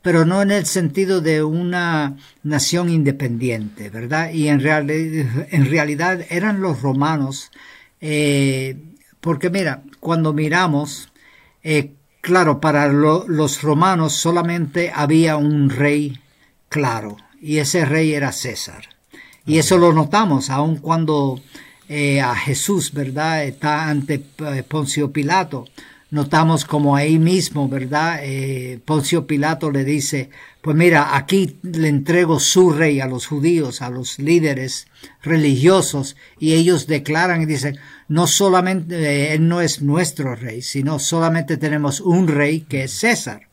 pero 0.01 0.23
no 0.23 0.41
en 0.41 0.51
el 0.51 0.65
sentido 0.65 1.19
de 1.19 1.43
una 1.43 2.15
nación 2.43 2.89
independiente, 2.89 3.89
¿verdad? 3.89 4.31
Y 4.31 4.47
en, 4.47 4.61
en 4.65 5.65
realidad 5.69 6.25
eran 6.29 6.61
los 6.61 6.81
romanos, 6.81 7.51
eh, 7.99 8.77
porque 9.19 9.49
mira, 9.49 9.83
cuando 9.99 10.31
miramos, 10.31 11.11
eh, 11.61 11.91
Claro, 12.21 12.61
para 12.61 12.87
los 12.87 13.61
romanos 13.63 14.13
solamente 14.13 14.91
había 14.93 15.37
un 15.37 15.69
rey 15.69 16.19
claro, 16.69 17.17
y 17.41 17.57
ese 17.57 17.83
rey 17.83 18.13
era 18.13 18.31
César. 18.31 18.89
Y 19.45 19.57
eso 19.57 19.77
lo 19.77 19.91
notamos, 19.91 20.51
aun 20.51 20.77
cuando 20.77 21.41
eh, 21.89 22.21
a 22.21 22.35
Jesús, 22.35 22.93
¿verdad?, 22.93 23.43
está 23.43 23.89
ante 23.89 24.23
eh, 24.37 24.63
Poncio 24.63 25.11
Pilato. 25.11 25.65
Notamos 26.11 26.65
como 26.65 26.95
ahí 26.95 27.17
mismo, 27.17 27.69
¿verdad? 27.69 28.19
Eh, 28.21 28.79
Poncio 28.83 29.25
Pilato 29.25 29.71
le 29.71 29.85
dice, 29.85 30.29
pues 30.61 30.75
mira, 30.75 31.15
aquí 31.15 31.57
le 31.63 31.87
entrego 31.87 32.39
su 32.39 32.71
rey 32.71 32.99
a 32.99 33.07
los 33.07 33.27
judíos, 33.27 33.81
a 33.81 33.89
los 33.89 34.19
líderes 34.19 34.87
religiosos, 35.23 36.17
y 36.37 36.53
ellos 36.53 36.85
declaran 36.85 37.41
y 37.41 37.45
dicen, 37.45 37.79
no 38.09 38.27
solamente 38.27 38.95
eh, 38.97 39.33
Él 39.33 39.47
no 39.47 39.61
es 39.61 39.81
nuestro 39.81 40.35
rey, 40.35 40.61
sino 40.61 40.99
solamente 40.99 41.55
tenemos 41.55 42.01
un 42.01 42.27
rey 42.27 42.61
que 42.61 42.83
es 42.83 42.91
César. 42.91 43.47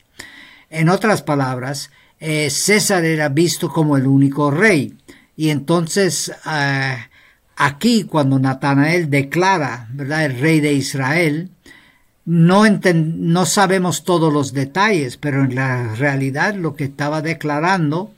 En 0.69 0.89
otras 0.89 1.23
palabras, 1.23 1.91
eh, 2.19 2.51
César 2.51 3.05
era 3.05 3.29
visto 3.29 3.69
como 3.69 3.97
el 3.97 4.07
único 4.07 4.51
rey. 4.51 4.95
Y 5.37 5.51
entonces 5.51 6.33
eh, 6.51 6.97
aquí 7.57 8.05
cuando 8.05 8.39
Natanael 8.39 9.09
declara, 9.09 9.89
¿verdad?, 9.93 10.25
el 10.25 10.41
rey 10.41 10.61
de 10.61 10.73
Israel, 10.73 11.51
no, 12.29 12.65
no 12.67 13.47
sabemos 13.47 14.05
todos 14.05 14.31
los 14.31 14.53
detalles, 14.53 15.17
pero 15.17 15.45
en 15.45 15.55
la 15.55 15.95
realidad 15.95 16.55
lo 16.55 16.77
que 16.77 16.85
estaba 16.85 17.23
declarando 17.23 18.13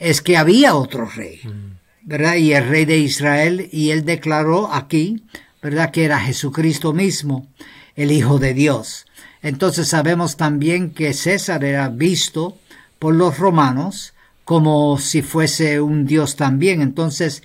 es 0.00 0.22
que 0.22 0.36
había 0.36 0.74
otro 0.74 1.06
rey, 1.06 1.40
mm. 1.44 1.78
¿verdad? 2.02 2.34
Y 2.34 2.52
el 2.52 2.66
rey 2.66 2.84
de 2.84 2.98
Israel, 2.98 3.68
y 3.70 3.90
él 3.90 4.04
declaró 4.04 4.72
aquí, 4.74 5.22
¿verdad? 5.62 5.92
Que 5.92 6.04
era 6.04 6.18
Jesucristo 6.18 6.92
mismo, 6.92 7.46
el 7.94 8.10
Hijo 8.10 8.40
de 8.40 8.54
Dios. 8.54 9.06
Entonces 9.40 9.86
sabemos 9.86 10.36
también 10.36 10.90
que 10.90 11.14
César 11.14 11.62
era 11.62 11.88
visto 11.88 12.58
por 12.98 13.14
los 13.14 13.38
romanos 13.38 14.14
como 14.44 14.98
si 14.98 15.22
fuese 15.22 15.80
un 15.80 16.06
Dios 16.06 16.34
también. 16.34 16.82
Entonces, 16.82 17.44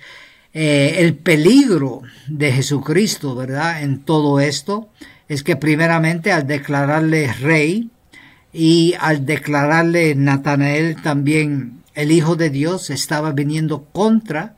eh, 0.54 0.96
el 0.98 1.14
peligro 1.14 2.02
de 2.26 2.50
Jesucristo, 2.50 3.36
¿verdad? 3.36 3.84
En 3.84 4.00
todo 4.00 4.40
esto 4.40 4.88
es 5.30 5.44
que 5.44 5.54
primeramente 5.54 6.32
al 6.32 6.44
declararle 6.48 7.32
rey 7.32 7.88
y 8.52 8.94
al 8.98 9.24
declararle 9.24 10.16
Natanael 10.16 11.00
también 11.00 11.84
el 11.94 12.10
Hijo 12.10 12.34
de 12.34 12.50
Dios, 12.50 12.90
estaba 12.90 13.30
viniendo 13.30 13.84
contra 13.92 14.56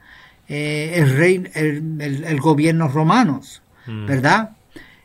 eh, 0.48 0.94
el, 0.96 1.14
rey, 1.14 1.44
el, 1.54 2.40
gobierno 2.40 2.88
romano, 2.88 3.42
mm. 3.86 4.06
¿verdad? 4.06 4.56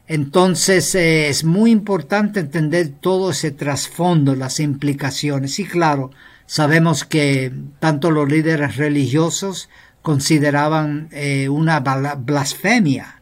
Entonces 0.08 0.96
eh, 0.96 1.28
es 1.28 1.44
muy 1.44 1.72
importante 1.72 2.40
entender 2.40 2.94
todo 3.02 3.32
ese 3.32 3.52
trasfondo, 3.52 4.36
las 4.36 4.62
implicaciones. 4.62 5.60
Y 5.60 5.66
claro, 5.66 6.12
sabemos 6.46 7.04
que 7.04 7.52
tanto 7.80 8.10
los 8.10 8.30
líderes 8.30 8.78
religiosos 8.78 9.68
consideraban 10.02 11.10
eh, 11.12 11.50
una 11.50 11.82
blasfemia 11.82 13.18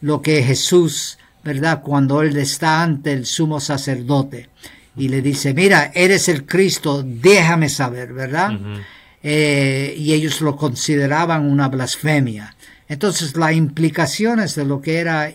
lo 0.00 0.22
que 0.22 0.42
Jesús, 0.42 1.18
¿verdad? 1.44 1.82
Cuando 1.82 2.22
él 2.22 2.36
está 2.36 2.82
ante 2.82 3.12
el 3.12 3.26
sumo 3.26 3.60
sacerdote 3.60 4.48
y 4.96 5.08
le 5.08 5.22
dice, 5.22 5.54
mira, 5.54 5.90
eres 5.94 6.28
el 6.28 6.44
Cristo, 6.46 7.02
déjame 7.04 7.68
saber, 7.68 8.12
¿verdad? 8.12 8.52
Eh, 9.22 9.94
y 9.96 10.12
ellos 10.12 10.40
lo 10.40 10.56
consideraban 10.56 11.44
una 11.44 11.68
blasfemia. 11.68 12.56
Entonces 12.88 13.36
las 13.36 13.52
implicaciones 13.52 14.54
de 14.54 14.64
lo 14.64 14.80
que 14.80 14.98
era 14.98 15.32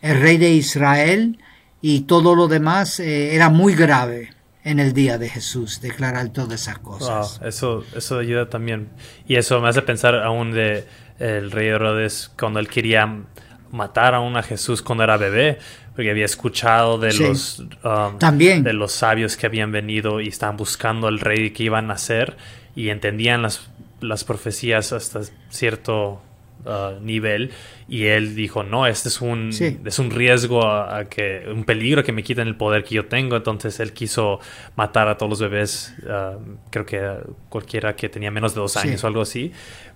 el 0.00 0.20
rey 0.20 0.38
de 0.38 0.52
Israel 0.52 1.38
y 1.82 2.02
todo 2.02 2.34
lo 2.34 2.48
demás 2.48 3.00
eh, 3.00 3.34
era 3.34 3.48
muy 3.48 3.74
grave 3.74 4.30
en 4.62 4.78
el 4.78 4.92
día 4.92 5.16
de 5.16 5.28
Jesús, 5.28 5.80
declarar 5.80 6.28
todas 6.30 6.60
esas 6.60 6.78
cosas. 6.78 7.40
eso, 7.44 7.84
eso 7.96 8.18
ayuda 8.18 8.50
también. 8.50 8.88
Y 9.26 9.36
eso 9.36 9.60
me 9.60 9.68
hace 9.68 9.82
pensar 9.82 10.14
aún 10.16 10.52
de 10.52 10.84
el 11.18 11.50
rey 11.50 11.68
Herodes 11.68 12.30
cuando 12.38 12.60
él 12.60 12.68
quería 12.68 13.24
matar 13.72 14.14
a 14.14 14.20
a 14.20 14.42
Jesús 14.42 14.82
cuando 14.82 15.04
era 15.04 15.16
bebé, 15.16 15.58
porque 15.94 16.10
había 16.10 16.24
escuchado 16.24 16.98
de 16.98 17.12
los 17.12 17.60
um, 17.84 18.18
también. 18.18 18.62
de 18.62 18.72
los 18.72 18.92
sabios 18.92 19.36
que 19.36 19.46
habían 19.46 19.72
venido 19.72 20.20
y 20.20 20.28
estaban 20.28 20.56
buscando 20.56 21.08
al 21.08 21.20
rey 21.20 21.50
que 21.50 21.64
iban 21.64 21.86
a 21.86 21.88
nacer 21.88 22.36
y 22.76 22.90
entendían 22.90 23.42
las, 23.42 23.68
las 24.00 24.24
profecías 24.24 24.92
hasta 24.92 25.20
cierto 25.50 26.22
Uh, 26.62 27.00
nivel. 27.00 27.52
Y 27.88 28.04
él 28.04 28.34
dijo 28.34 28.62
no 28.62 28.86
este 28.86 29.08
es 29.08 29.22
un 29.22 29.48
es 29.48 29.98
un 29.98 30.10
riesgo 30.10 30.66
a, 30.66 31.06
que 31.08 31.44
un 31.50 31.64
peligro 31.64 32.04
que 32.04 32.12
me 32.12 32.22
quiten 32.22 32.46
el 32.46 32.54
poder 32.54 32.84
que 32.84 32.96
yo 32.96 33.06
tengo 33.06 33.34
entonces 33.36 33.80
él 33.80 33.94
quiso 33.94 34.40
matar 34.76 35.08
a 35.08 35.16
todos 35.16 35.30
los 35.30 35.40
bebés 35.40 35.94
uh, 36.02 36.38
creo 36.68 36.84
que 36.84 37.00
cualquiera 37.48 37.96
que 37.96 38.10
tenía 38.10 38.30
menos 38.30 38.54
de 38.54 38.60
dos 38.60 38.76
años 38.76 39.02
o 39.02 39.06
algo 39.06 39.22
así 39.22 39.52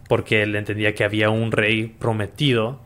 porque 0.09 0.43
él 0.43 0.57
entendía 0.57 0.95
que 0.95 1.04
había 1.04 1.28
un 1.28 1.52
rey 1.52 1.87
prometido 1.87 2.81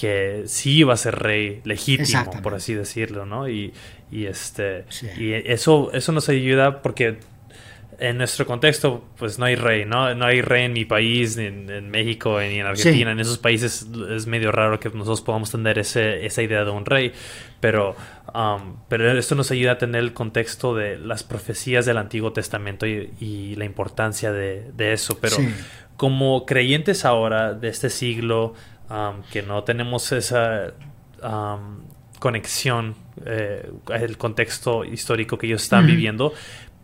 que 0.00 0.44
sí 0.46 0.78
iba 0.78 0.94
a 0.94 0.96
ser 0.96 1.16
rey 1.16 1.60
legítimo 1.64 2.30
por 2.42 2.54
así 2.54 2.74
decirlo 2.74 3.26
no 3.26 3.48
y, 3.48 3.72
y 4.10 4.26
este 4.26 4.84
y 5.18 5.32
eso 5.32 5.90
eso 5.92 6.12
nos 6.12 6.28
ayuda 6.28 6.80
porque 6.82 7.18
en 8.00 8.16
nuestro 8.16 8.46
contexto, 8.46 9.04
pues 9.18 9.38
no 9.38 9.44
hay 9.44 9.56
rey, 9.56 9.84
¿no? 9.84 10.14
No 10.14 10.24
hay 10.24 10.40
rey 10.40 10.64
en 10.64 10.72
mi 10.72 10.86
país, 10.86 11.36
ni 11.36 11.44
en, 11.44 11.90
México, 11.90 12.40
ni 12.40 12.58
en 12.58 12.66
Argentina. 12.66 13.12
En 13.12 13.20
esos 13.20 13.36
países 13.36 13.86
es 14.10 14.26
medio 14.26 14.50
raro 14.50 14.80
que 14.80 14.88
nosotros 14.88 15.20
podamos 15.20 15.50
tener 15.50 15.78
ese, 15.78 16.24
esa 16.24 16.40
idea 16.42 16.64
de 16.64 16.70
un 16.70 16.86
rey. 16.86 17.12
Pero, 17.60 17.94
um, 18.34 18.76
pero 18.88 19.12
esto 19.12 19.34
nos 19.34 19.50
ayuda 19.50 19.72
a 19.72 19.78
tener 19.78 20.00
el 20.00 20.14
contexto 20.14 20.74
de 20.74 20.98
las 20.98 21.22
profecías 21.22 21.84
del 21.84 21.98
Antiguo 21.98 22.32
Testamento 22.32 22.86
y, 22.86 23.54
la 23.56 23.66
importancia 23.66 24.32
de, 24.32 24.72
eso. 24.78 25.18
Pero 25.20 25.36
como 25.98 26.46
creyentes 26.46 27.04
ahora 27.04 27.52
de 27.52 27.68
este 27.68 27.90
siglo, 27.90 28.54
um, 28.90 29.22
que 29.30 29.42
no 29.42 29.64
tenemos 29.64 30.12
esa... 30.12 30.74
Um, 31.22 31.80
conexión, 32.20 32.94
eh, 33.24 33.72
el 33.94 34.18
contexto 34.18 34.84
histórico 34.84 35.38
que 35.38 35.46
ellos 35.46 35.62
están 35.62 35.86
viviendo, 35.86 36.34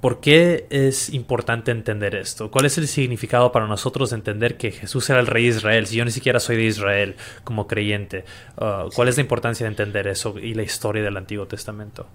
¿Por 0.00 0.20
qué 0.20 0.66
es 0.68 1.08
importante 1.08 1.70
entender 1.70 2.14
esto? 2.14 2.50
¿Cuál 2.50 2.66
es 2.66 2.76
el 2.76 2.86
significado 2.86 3.50
para 3.50 3.66
nosotros 3.66 4.10
de 4.10 4.16
entender 4.16 4.58
que 4.58 4.70
Jesús 4.70 5.08
era 5.08 5.20
el 5.20 5.26
rey 5.26 5.44
de 5.44 5.56
Israel 5.56 5.86
si 5.86 5.96
yo 5.96 6.04
ni 6.04 6.10
siquiera 6.10 6.38
soy 6.38 6.56
de 6.56 6.64
Israel 6.64 7.16
como 7.44 7.66
creyente? 7.66 8.24
Uh, 8.56 8.90
¿Cuál 8.94 9.08
es 9.08 9.16
la 9.16 9.22
importancia 9.22 9.64
de 9.64 9.70
entender 9.70 10.06
eso 10.06 10.38
y 10.38 10.52
la 10.52 10.62
historia 10.62 11.02
del 11.02 11.16
Antiguo 11.16 11.46
Testamento? 11.46 12.06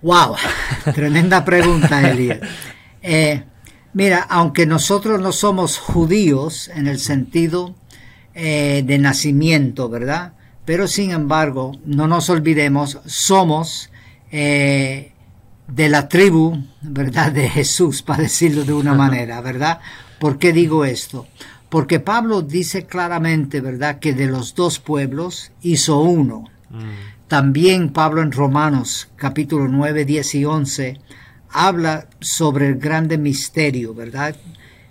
Wow, 0.00 0.36
tremenda 0.94 1.44
pregunta, 1.44 2.10
Elías. 2.10 2.40
Eh, 3.02 3.44
mira, 3.94 4.20
aunque 4.28 4.66
nosotros 4.66 5.20
no 5.20 5.32
somos 5.32 5.78
judíos 5.78 6.70
en 6.74 6.86
el 6.86 6.98
sentido 6.98 7.74
eh, 8.34 8.82
de 8.84 8.98
nacimiento, 8.98 9.88
¿verdad? 9.88 10.34
Pero 10.64 10.88
sin 10.88 11.12
embargo, 11.12 11.72
no 11.84 12.06
nos 12.06 12.28
olvidemos, 12.30 12.98
somos 13.06 13.90
eh, 14.30 15.12
de 15.68 15.88
la 15.88 16.08
tribu, 16.08 16.58
¿verdad? 16.82 17.32
De 17.32 17.48
Jesús, 17.48 18.02
para 18.02 18.24
decirlo 18.24 18.64
de 18.64 18.72
una 18.72 18.94
manera, 18.94 19.40
¿verdad? 19.40 19.80
¿Por 20.18 20.38
qué 20.38 20.52
digo 20.52 20.84
esto? 20.84 21.26
Porque 21.68 22.00
Pablo 22.00 22.42
dice 22.42 22.86
claramente, 22.86 23.60
¿verdad? 23.60 23.98
Que 23.98 24.12
de 24.12 24.26
los 24.26 24.54
dos 24.54 24.78
pueblos 24.78 25.52
hizo 25.62 26.00
uno. 26.00 26.44
Mm. 26.70 27.28
También 27.28 27.90
Pablo 27.90 28.22
en 28.22 28.32
Romanos 28.32 29.08
capítulo 29.16 29.68
9, 29.68 30.04
10 30.04 30.34
y 30.34 30.44
11 30.44 31.00
habla 31.54 32.08
sobre 32.20 32.66
el 32.66 32.74
grande 32.74 33.16
misterio, 33.16 33.94
¿verdad? 33.94 34.36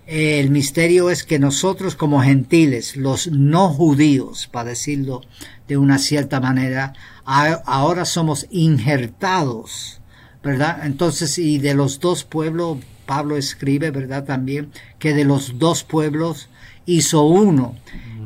el 0.06 0.50
misterio 0.50 1.10
es 1.10 1.24
que 1.24 1.40
nosotros 1.40 1.96
como 1.96 2.22
gentiles, 2.22 2.98
los 2.98 3.28
no 3.28 3.70
judíos, 3.70 4.48
para 4.52 4.70
decirlo 4.70 5.22
de 5.68 5.78
una 5.78 5.98
cierta 5.98 6.42
manera, 6.42 6.94
ahora 7.26 8.04
somos 8.04 8.48
injertados, 8.52 10.02
¿verdad? 10.44 10.86
Entonces, 10.86 11.38
y 11.38 11.58
de 11.58 11.74
los 11.74 12.00
dos 12.00 12.26
pueblos, 12.26 12.80
Pablo 13.06 13.38
escribe, 13.38 13.92
¿verdad? 13.92 14.26
También 14.26 14.72
que 15.00 15.14
de 15.14 15.24
los 15.24 15.58
dos 15.58 15.84
pueblos 15.84 16.50
hizo 16.86 17.24
uno. 17.24 17.76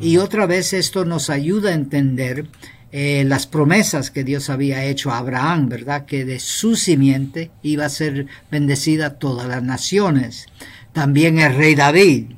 Y 0.01 0.17
otra 0.17 0.47
vez 0.47 0.73
esto 0.73 1.05
nos 1.05 1.29
ayuda 1.29 1.69
a 1.69 1.75
entender 1.75 2.47
eh, 2.91 3.23
las 3.25 3.47
promesas 3.47 4.11
que 4.11 4.23
Dios 4.23 4.49
había 4.49 4.85
hecho 4.85 5.11
a 5.11 5.17
Abraham, 5.17 5.67
¿verdad? 5.69 6.05
Que 6.05 6.23
de 6.23 6.39
su 6.39 6.75
simiente 6.75 7.51
iba 7.61 7.85
a 7.85 7.89
ser 7.89 8.27
bendecida 8.49 9.15
todas 9.15 9.47
las 9.47 9.61
naciones. 9.61 10.45
También 10.93 11.39
el 11.39 11.55
rey 11.55 11.75
David. 11.75 12.31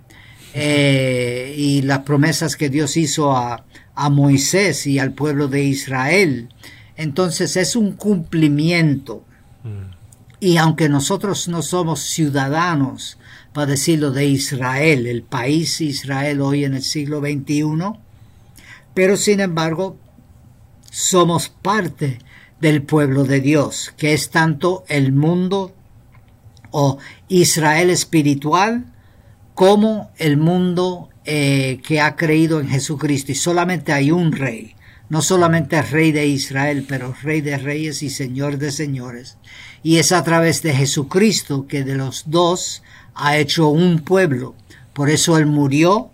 Eh, 0.55 1.53
y 1.55 1.83
las 1.83 1.99
promesas 1.99 2.55
que 2.55 2.69
Dios 2.69 2.97
hizo 2.97 3.37
a, 3.37 3.65
a 3.93 4.09
Moisés 4.09 4.87
y 4.87 4.97
al 4.97 5.13
pueblo 5.13 5.47
de 5.47 5.63
Israel. 5.63 6.49
Entonces 6.97 7.55
es 7.55 7.75
un 7.75 7.91
cumplimiento. 7.91 9.23
Mm. 9.63 9.91
Y 10.39 10.57
aunque 10.57 10.89
nosotros 10.89 11.47
no 11.47 11.61
somos 11.61 11.99
ciudadanos, 12.01 13.19
para 13.53 13.67
decirlo, 13.67 14.11
de 14.11 14.25
Israel, 14.25 15.07
el 15.07 15.23
país 15.23 15.81
Israel 15.81 16.41
hoy 16.41 16.65
en 16.65 16.73
el 16.75 16.83
siglo 16.83 17.19
XXI, 17.19 17.65
pero 18.93 19.17
sin 19.17 19.39
embargo 19.39 19.97
somos 20.91 21.49
parte 21.49 22.19
del 22.61 22.83
pueblo 22.83 23.23
de 23.23 23.41
Dios, 23.41 23.93
que 23.97 24.13
es 24.13 24.29
tanto 24.29 24.83
el 24.87 25.13
mundo 25.13 25.73
o 26.71 26.97
Israel 27.27 27.89
espiritual 27.89 28.85
como 29.53 30.11
el 30.17 30.37
mundo 30.37 31.09
eh, 31.25 31.79
que 31.83 32.01
ha 32.01 32.15
creído 32.15 32.59
en 32.59 32.69
Jesucristo 32.69 33.31
y 33.31 33.35
solamente 33.35 33.91
hay 33.91 34.11
un 34.11 34.31
rey, 34.31 34.75
no 35.09 35.21
solamente 35.21 35.81
rey 35.81 36.11
de 36.11 36.27
Israel, 36.27 36.85
pero 36.87 37.15
rey 37.21 37.41
de 37.41 37.57
reyes 37.57 38.03
y 38.03 38.09
señor 38.09 38.57
de 38.57 38.71
señores. 38.71 39.37
Y 39.83 39.97
es 39.97 40.11
a 40.11 40.23
través 40.23 40.61
de 40.61 40.73
Jesucristo 40.73 41.67
que 41.67 41.83
de 41.83 41.95
los 41.95 42.25
dos 42.27 42.83
ha 43.15 43.37
hecho 43.37 43.67
un 43.67 43.99
pueblo. 43.99 44.55
Por 44.93 45.09
eso 45.09 45.37
él 45.37 45.45
murió, 45.45 46.11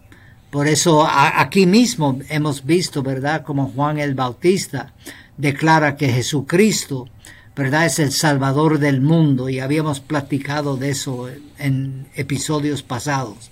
Por 0.56 0.70
eso 0.70 1.06
aquí 1.06 1.66
mismo 1.66 2.18
hemos 2.30 2.64
visto, 2.64 3.04
¿verdad?, 3.04 3.44
como 3.44 3.74
Juan 3.76 4.00
el 4.00 4.16
Bautista 4.16 4.94
declara 5.36 5.98
que 5.98 6.08
Jesucristo, 6.08 7.10
¿verdad?, 7.58 7.88
es 7.88 8.00
el 8.00 8.14
Salvador 8.14 8.80
del 8.80 9.02
mundo 9.02 9.50
y 9.50 9.60
habíamos 9.60 10.00
platicado 10.00 10.78
de 10.78 10.92
eso 10.92 11.28
en 11.60 12.08
episodios 12.16 12.84
pasados. 12.84 13.52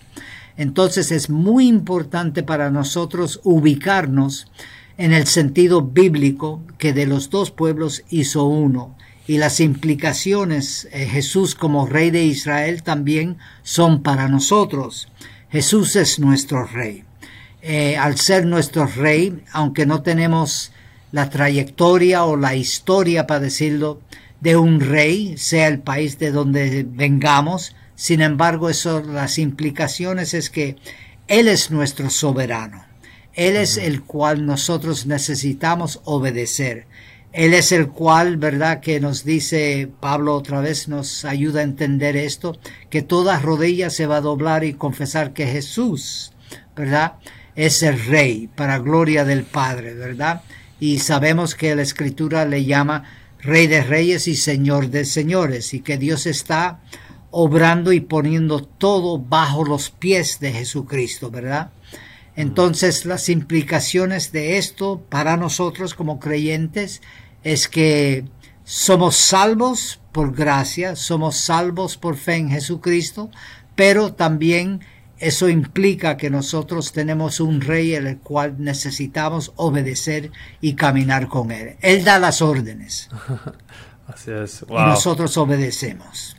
Entonces 0.55 1.12
es 1.12 1.29
muy 1.29 1.67
importante 1.67 2.41
para 2.41 2.72
nosotros 2.72 3.41
ubicarnos 3.43 4.48
en 4.98 5.12
el 5.12 5.27
sentido 5.27 5.81
bíblico 5.81 6.62
que 6.77 6.93
de 6.93 7.05
los 7.05 7.29
dos 7.29 7.51
pueblos 7.51 8.05
hizo 8.12 8.45
uno 8.45 8.95
y 9.27 9.39
las 9.39 9.60
implicaciones 9.60 10.88
eh, 10.93 11.05
Jesús 11.05 11.53
como 11.53 11.86
rey 11.86 12.12
de 12.12 12.24
Israel 12.24 12.81
también 12.81 13.36
son 13.62 14.03
para 14.03 14.29
nosotros. 14.29 15.10
Jesús 15.53 15.95
es 15.98 16.17
nuestro 16.17 16.65
rey. 16.65 17.03
Eh, 17.62 17.95
al 17.95 18.17
ser 18.17 18.43
nuestro 18.48 18.88
rey, 18.88 19.43
aunque 19.51 19.86
no 19.86 20.01
tenemos 20.01 20.72
la 21.12 21.29
trayectoria 21.29 22.25
o 22.25 22.36
la 22.36 22.55
historia, 22.55 23.27
para 23.27 23.39
decirlo, 23.39 24.01
de 24.41 24.57
un 24.57 24.79
rey, 24.79 25.38
sea 25.38 25.67
el 25.67 25.77
país 25.77 26.17
de 26.17 26.31
donde 26.31 26.88
vengamos, 26.89 27.75
sin 27.93 28.22
embargo, 28.22 28.67
eso, 28.67 29.03
las 29.03 29.38
implicaciones 29.38 30.33
es 30.33 30.50
que 30.50 30.75
Él 31.27 31.48
es 31.48 31.69
nuestro 31.69 32.10
soberano. 32.10 32.83
Él 33.36 33.55
es 33.55 33.77
el 33.77 34.01
cual 34.01 34.48
nosotros 34.48 35.05
necesitamos 35.05 36.01
obedecer. 36.03 36.88
Él 37.33 37.55
es 37.55 37.71
el 37.71 37.89
cual, 37.89 38.37
¿verdad? 38.37 38.79
Que 38.79 38.99
nos 38.99 39.25
dice 39.25 39.89
Pablo 39.99 40.35
otra 40.35 40.61
vez, 40.61 40.87
nos 40.87 41.25
ayuda 41.25 41.61
a 41.61 41.63
entender 41.63 42.15
esto, 42.15 42.59
que 42.91 43.01
toda 43.01 43.39
rodilla 43.39 43.89
se 43.89 44.05
va 44.05 44.17
a 44.17 44.21
doblar 44.21 44.63
y 44.63 44.73
confesar 44.73 45.33
que 45.33 45.47
Jesús, 45.47 46.31
¿verdad? 46.75 47.13
Es 47.55 47.81
el 47.81 47.99
Rey 48.05 48.49
para 48.55 48.77
gloria 48.77 49.25
del 49.25 49.43
Padre, 49.43 49.95
¿verdad? 49.95 50.43
Y 50.79 50.99
sabemos 50.99 51.55
que 51.55 51.75
la 51.75 51.81
Escritura 51.81 52.45
le 52.45 52.65
llama 52.65 53.03
Rey 53.39 53.65
de 53.65 53.81
Reyes 53.81 54.27
y 54.27 54.35
Señor 54.35 54.89
de 54.89 55.03
Señores 55.03 55.73
y 55.73 55.81
que 55.81 55.97
Dios 55.97 56.27
está 56.27 56.81
obrando 57.31 57.93
y 57.93 57.99
poniendo 57.99 58.63
todo 58.63 59.17
bajo 59.17 59.65
los 59.65 59.89
pies 59.89 60.39
de 60.39 60.53
Jesucristo, 60.53 61.31
¿verdad? 61.31 61.71
Entonces 62.35 63.05
las 63.05 63.27
implicaciones 63.29 64.31
de 64.31 64.57
esto 64.57 65.03
para 65.09 65.35
nosotros 65.35 65.93
como 65.95 66.19
creyentes 66.19 67.01
es 67.43 67.67
que 67.67 68.25
somos 68.63 69.15
salvos 69.15 70.00
por 70.12 70.33
gracia, 70.33 70.95
somos 70.95 71.35
salvos 71.38 71.97
por 71.97 72.15
fe 72.15 72.35
en 72.35 72.50
Jesucristo, 72.50 73.29
pero 73.75 74.13
también 74.13 74.81
eso 75.17 75.47
implica 75.47 76.17
que 76.17 76.29
nosotros 76.29 76.91
tenemos 76.91 77.39
un 77.39 77.62
rey 77.62 77.93
el 77.93 78.17
cual 78.17 78.55
necesitamos 78.57 79.53
obedecer 79.55 80.31
y 80.59 80.73
caminar 80.75 81.27
con 81.27 81.51
él. 81.51 81.75
Él 81.81 82.03
da 82.03 82.19
las 82.19 82.41
órdenes. 82.41 83.09
Así 84.07 84.31
es. 84.31 84.65
Y 84.67 84.73
nosotros 84.73 85.38
obedecemos. 85.38 86.35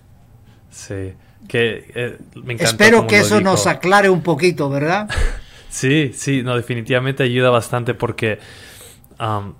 Sí. 0.70 1.14
Que, 1.48 1.90
eh, 1.94 2.18
me 2.42 2.54
Espero 2.54 3.06
que 3.06 3.18
eso 3.18 3.40
nos 3.40 3.66
aclare 3.66 4.08
un 4.10 4.22
poquito, 4.22 4.68
¿verdad? 4.68 5.08
sí, 5.68 6.12
sí, 6.14 6.42
no, 6.42 6.56
definitivamente 6.56 7.22
ayuda 7.22 7.50
bastante 7.50 7.94
porque 7.94 8.38
um, 9.18 9.54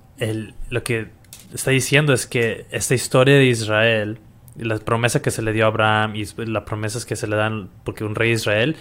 lo 0.70 0.82
que 0.82 1.08
está 1.54 1.70
diciendo 1.70 2.12
es 2.12 2.26
que 2.26 2.66
esta 2.70 2.94
historia 2.94 3.36
de 3.36 3.44
Israel, 3.44 4.18
la 4.56 4.78
promesa 4.78 5.22
que 5.22 5.30
se 5.30 5.42
le 5.42 5.52
dio 5.52 5.64
a 5.64 5.68
Abraham 5.68 6.16
y 6.16 6.26
las 6.46 6.64
promesas 6.64 7.04
que 7.04 7.16
se 7.16 7.26
le 7.26 7.36
dan 7.36 7.70
porque 7.84 8.04
un 8.04 8.14
rey 8.14 8.30
de 8.30 8.34
Israel, 8.34 8.76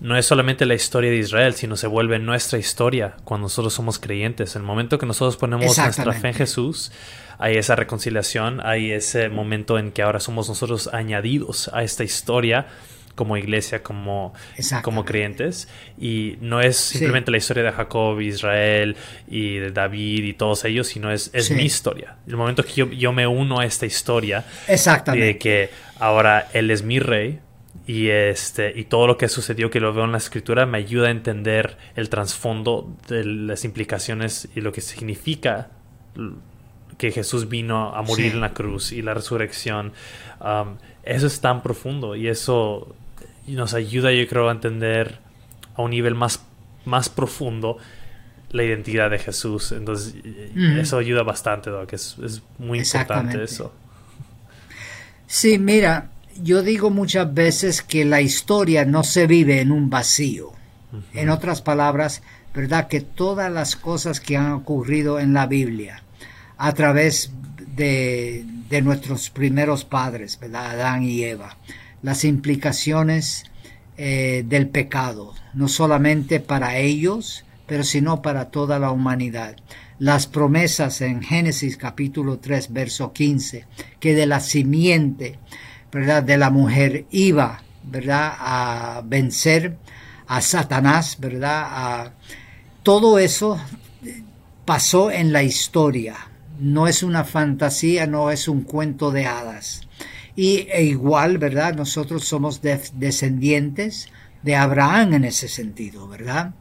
no 0.00 0.16
es 0.16 0.26
solamente 0.26 0.66
la 0.66 0.74
historia 0.74 1.10
de 1.10 1.16
Israel, 1.16 1.54
sino 1.54 1.76
se 1.76 1.86
vuelve 1.86 2.18
nuestra 2.18 2.58
historia 2.58 3.16
cuando 3.24 3.46
nosotros 3.46 3.72
somos 3.72 3.98
creyentes. 3.98 4.54
En 4.54 4.62
el 4.62 4.66
momento 4.66 4.98
que 4.98 5.06
nosotros 5.06 5.36
ponemos 5.36 5.78
nuestra 5.78 6.12
fe 6.12 6.28
en 6.28 6.34
Jesús, 6.34 6.92
hay 7.38 7.56
esa 7.56 7.76
reconciliación, 7.76 8.60
hay 8.62 8.92
ese 8.92 9.28
momento 9.30 9.78
en 9.78 9.92
que 9.92 10.02
ahora 10.02 10.20
somos 10.20 10.48
nosotros 10.48 10.90
añadidos 10.92 11.70
a 11.72 11.82
esta 11.82 12.04
historia 12.04 12.66
como 13.16 13.36
iglesia, 13.36 13.82
como, 13.82 14.32
como 14.82 15.04
creyentes. 15.04 15.68
Y 15.98 16.36
no 16.40 16.60
es 16.60 16.76
simplemente 16.76 17.32
la 17.32 17.38
historia 17.38 17.64
de 17.64 17.72
Jacob, 17.72 18.20
Israel 18.20 18.96
y 19.26 19.56
de 19.56 19.72
David 19.72 20.22
y 20.22 20.32
todos 20.34 20.64
ellos, 20.64 20.86
sino 20.86 21.10
es, 21.10 21.30
es 21.32 21.50
mi 21.50 21.64
historia. 21.64 22.18
El 22.28 22.36
momento 22.36 22.62
que 22.62 22.72
yo, 22.74 22.90
yo, 22.90 23.12
me 23.12 23.26
uno 23.26 23.58
a 23.58 23.64
esta 23.64 23.86
historia 23.86 24.44
de 25.12 25.38
que 25.38 25.70
ahora 25.98 26.48
Él 26.52 26.70
es 26.70 26.84
mi 26.84 27.00
rey. 27.00 27.40
Y, 27.88 28.08
este, 28.08 28.72
y 28.74 28.84
todo 28.84 29.06
lo 29.06 29.16
que 29.16 29.28
sucedió 29.28 29.70
que 29.70 29.78
lo 29.78 29.94
veo 29.94 30.04
en 30.04 30.12
la 30.12 30.18
escritura 30.18 30.66
me 30.66 30.78
ayuda 30.78 31.06
a 31.06 31.10
entender 31.10 31.76
el 31.94 32.08
trasfondo 32.08 32.96
de 33.08 33.24
las 33.24 33.64
implicaciones 33.64 34.48
y 34.56 34.60
lo 34.60 34.72
que 34.72 34.80
significa 34.80 35.70
que 36.98 37.12
Jesús 37.12 37.48
vino 37.48 37.94
a 37.94 38.02
morir 38.02 38.32
en 38.32 38.40
la 38.40 38.52
cruz 38.52 38.90
y 38.90 39.02
la 39.02 39.14
resurrección. 39.14 39.92
Um, 40.40 40.78
eso 41.04 41.28
es 41.28 41.40
tan 41.40 41.62
profundo 41.62 42.16
y 42.16 42.26
eso 42.26 42.96
nos 43.54 43.74
ayuda, 43.74 44.12
yo 44.12 44.26
creo, 44.26 44.48
a 44.48 44.52
entender 44.52 45.18
a 45.74 45.82
un 45.82 45.90
nivel 45.90 46.14
más, 46.14 46.44
más 46.84 47.08
profundo 47.08 47.78
la 48.50 48.64
identidad 48.64 49.10
de 49.10 49.18
Jesús. 49.18 49.72
Entonces, 49.72 50.14
eso 50.54 50.98
ayuda 50.98 51.22
bastante, 51.22 51.70
Doc. 51.70 51.92
Es, 51.92 52.16
es 52.24 52.42
muy 52.58 52.78
importante 52.78 53.42
eso. 53.42 53.72
Sí, 55.26 55.58
mira, 55.58 56.10
yo 56.42 56.62
digo 56.62 56.90
muchas 56.90 57.32
veces 57.32 57.82
que 57.82 58.04
la 58.04 58.20
historia 58.20 58.84
no 58.84 59.04
se 59.04 59.26
vive 59.26 59.60
en 59.60 59.72
un 59.72 59.90
vacío. 59.90 60.52
En 61.12 61.28
otras 61.28 61.60
palabras, 61.60 62.22
¿verdad? 62.54 62.88
Que 62.88 63.00
todas 63.00 63.52
las 63.52 63.76
cosas 63.76 64.20
que 64.20 64.36
han 64.36 64.52
ocurrido 64.52 65.20
en 65.20 65.34
la 65.34 65.46
Biblia, 65.46 66.02
a 66.56 66.72
través 66.72 67.32
de, 67.76 68.46
nuestros 68.82 69.28
primeros 69.30 69.84
padres, 69.84 70.38
¿verdad? 70.40 70.70
Adán 70.70 71.02
y 71.02 71.22
Eva. 71.22 71.56
Las 72.06 72.22
implicaciones 72.22 73.42
eh, 73.96 74.44
del 74.46 74.68
pecado, 74.68 75.34
no 75.54 75.66
solamente 75.66 76.38
para 76.38 76.76
ellos, 76.76 77.44
pero 77.66 77.82
sino 77.82 78.22
para 78.22 78.50
toda 78.52 78.78
la 78.78 78.92
humanidad. 78.92 79.56
Las 79.98 80.28
promesas 80.28 81.00
en 81.00 81.20
Génesis 81.20 81.76
capítulo 81.76 82.38
3, 82.38 82.72
verso 82.72 83.12
15, 83.12 83.66
que 83.98 84.14
de 84.14 84.24
la 84.26 84.38
simiente, 84.38 85.40
¿verdad? 85.90 86.22
De 86.22 86.38
la 86.38 86.50
mujer 86.50 87.06
iba, 87.10 87.64
¿verdad? 87.82 88.34
A 88.38 89.02
vencer 89.04 89.76
a 90.28 90.40
Satanás, 90.42 91.16
¿verdad? 91.18 91.64
A, 91.66 92.12
todo 92.84 93.18
eso 93.18 93.58
pasó 94.64 95.10
en 95.10 95.32
la 95.32 95.42
historia, 95.42 96.14
no 96.60 96.86
es 96.86 97.02
una 97.02 97.24
fantasía, 97.24 98.06
no 98.06 98.30
es 98.30 98.46
un 98.46 98.62
cuento 98.62 99.10
de 99.10 99.26
hadas. 99.26 99.85
Y 100.36 100.68
e 100.70 100.84
igual, 100.84 101.38
¿verdad? 101.38 101.74
Nosotros 101.74 102.24
somos 102.24 102.60
descendientes 102.60 104.08
de 104.42 104.54
Abraham 104.54 105.14
en 105.14 105.24
ese 105.24 105.48
sentido, 105.48 106.06
¿verdad? 106.06 106.52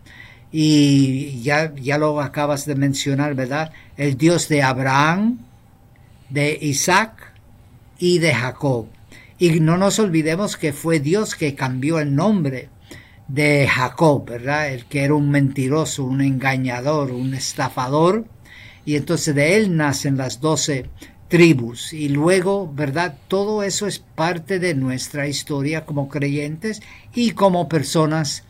Y 0.52 1.42
ya, 1.42 1.74
ya 1.76 1.98
lo 1.98 2.22
acabas 2.22 2.66
de 2.66 2.76
mencionar, 2.76 3.36
¿verdad? 3.36 3.74
El 3.98 4.18
Dios 4.18 4.48
de 4.48 4.64
Abraham, 4.64 5.40
de 6.30 6.58
Isaac 6.62 7.34
y 8.00 8.20
de 8.20 8.34
Jacob. 8.34 8.88
Y 9.38 9.60
no 9.60 9.76
nos 9.76 10.00
olvidemos 10.00 10.56
que 10.56 10.72
fue 10.72 11.02
Dios 11.02 11.36
que 11.36 11.56
cambió 11.56 12.00
el 12.00 12.16
nombre 12.16 12.70
de 13.28 13.68
Jacob, 13.68 14.26
¿verdad? 14.26 14.70
El 14.72 14.86
que 14.86 15.04
era 15.04 15.14
un 15.14 15.30
mentiroso, 15.30 16.06
un 16.06 16.22
engañador, 16.22 17.12
un 17.12 17.34
estafador, 17.34 18.26
y 18.86 18.96
entonces 18.96 19.36
de 19.36 19.58
él 19.58 19.76
nacen 19.76 20.16
las 20.16 20.40
doce 20.40 20.86
tribus 21.28 21.94
y 21.94 22.10
luego, 22.10 22.72
¿verdad? 22.74 23.18
Todo 23.28 23.64
eso 23.64 23.88
es 23.88 24.00
parte 24.00 24.60
de 24.60 24.76
nuestra 24.76 25.28
historia 25.28 25.86
como 25.86 26.10
creyentes 26.10 26.82
y 27.14 27.32
como 27.32 27.68
personas 27.68 28.44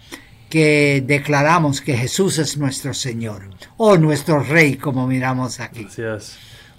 que 0.50 1.04
declaramos 1.06 1.82
que 1.82 1.98
Jesús 1.98 2.38
es 2.38 2.58
nuestro 2.58 2.94
Señor 2.94 3.50
o 3.78 3.98
nuestro 3.98 4.40
Rey, 4.42 4.76
como 4.76 5.08
miramos 5.08 5.60
aquí. 5.60 5.88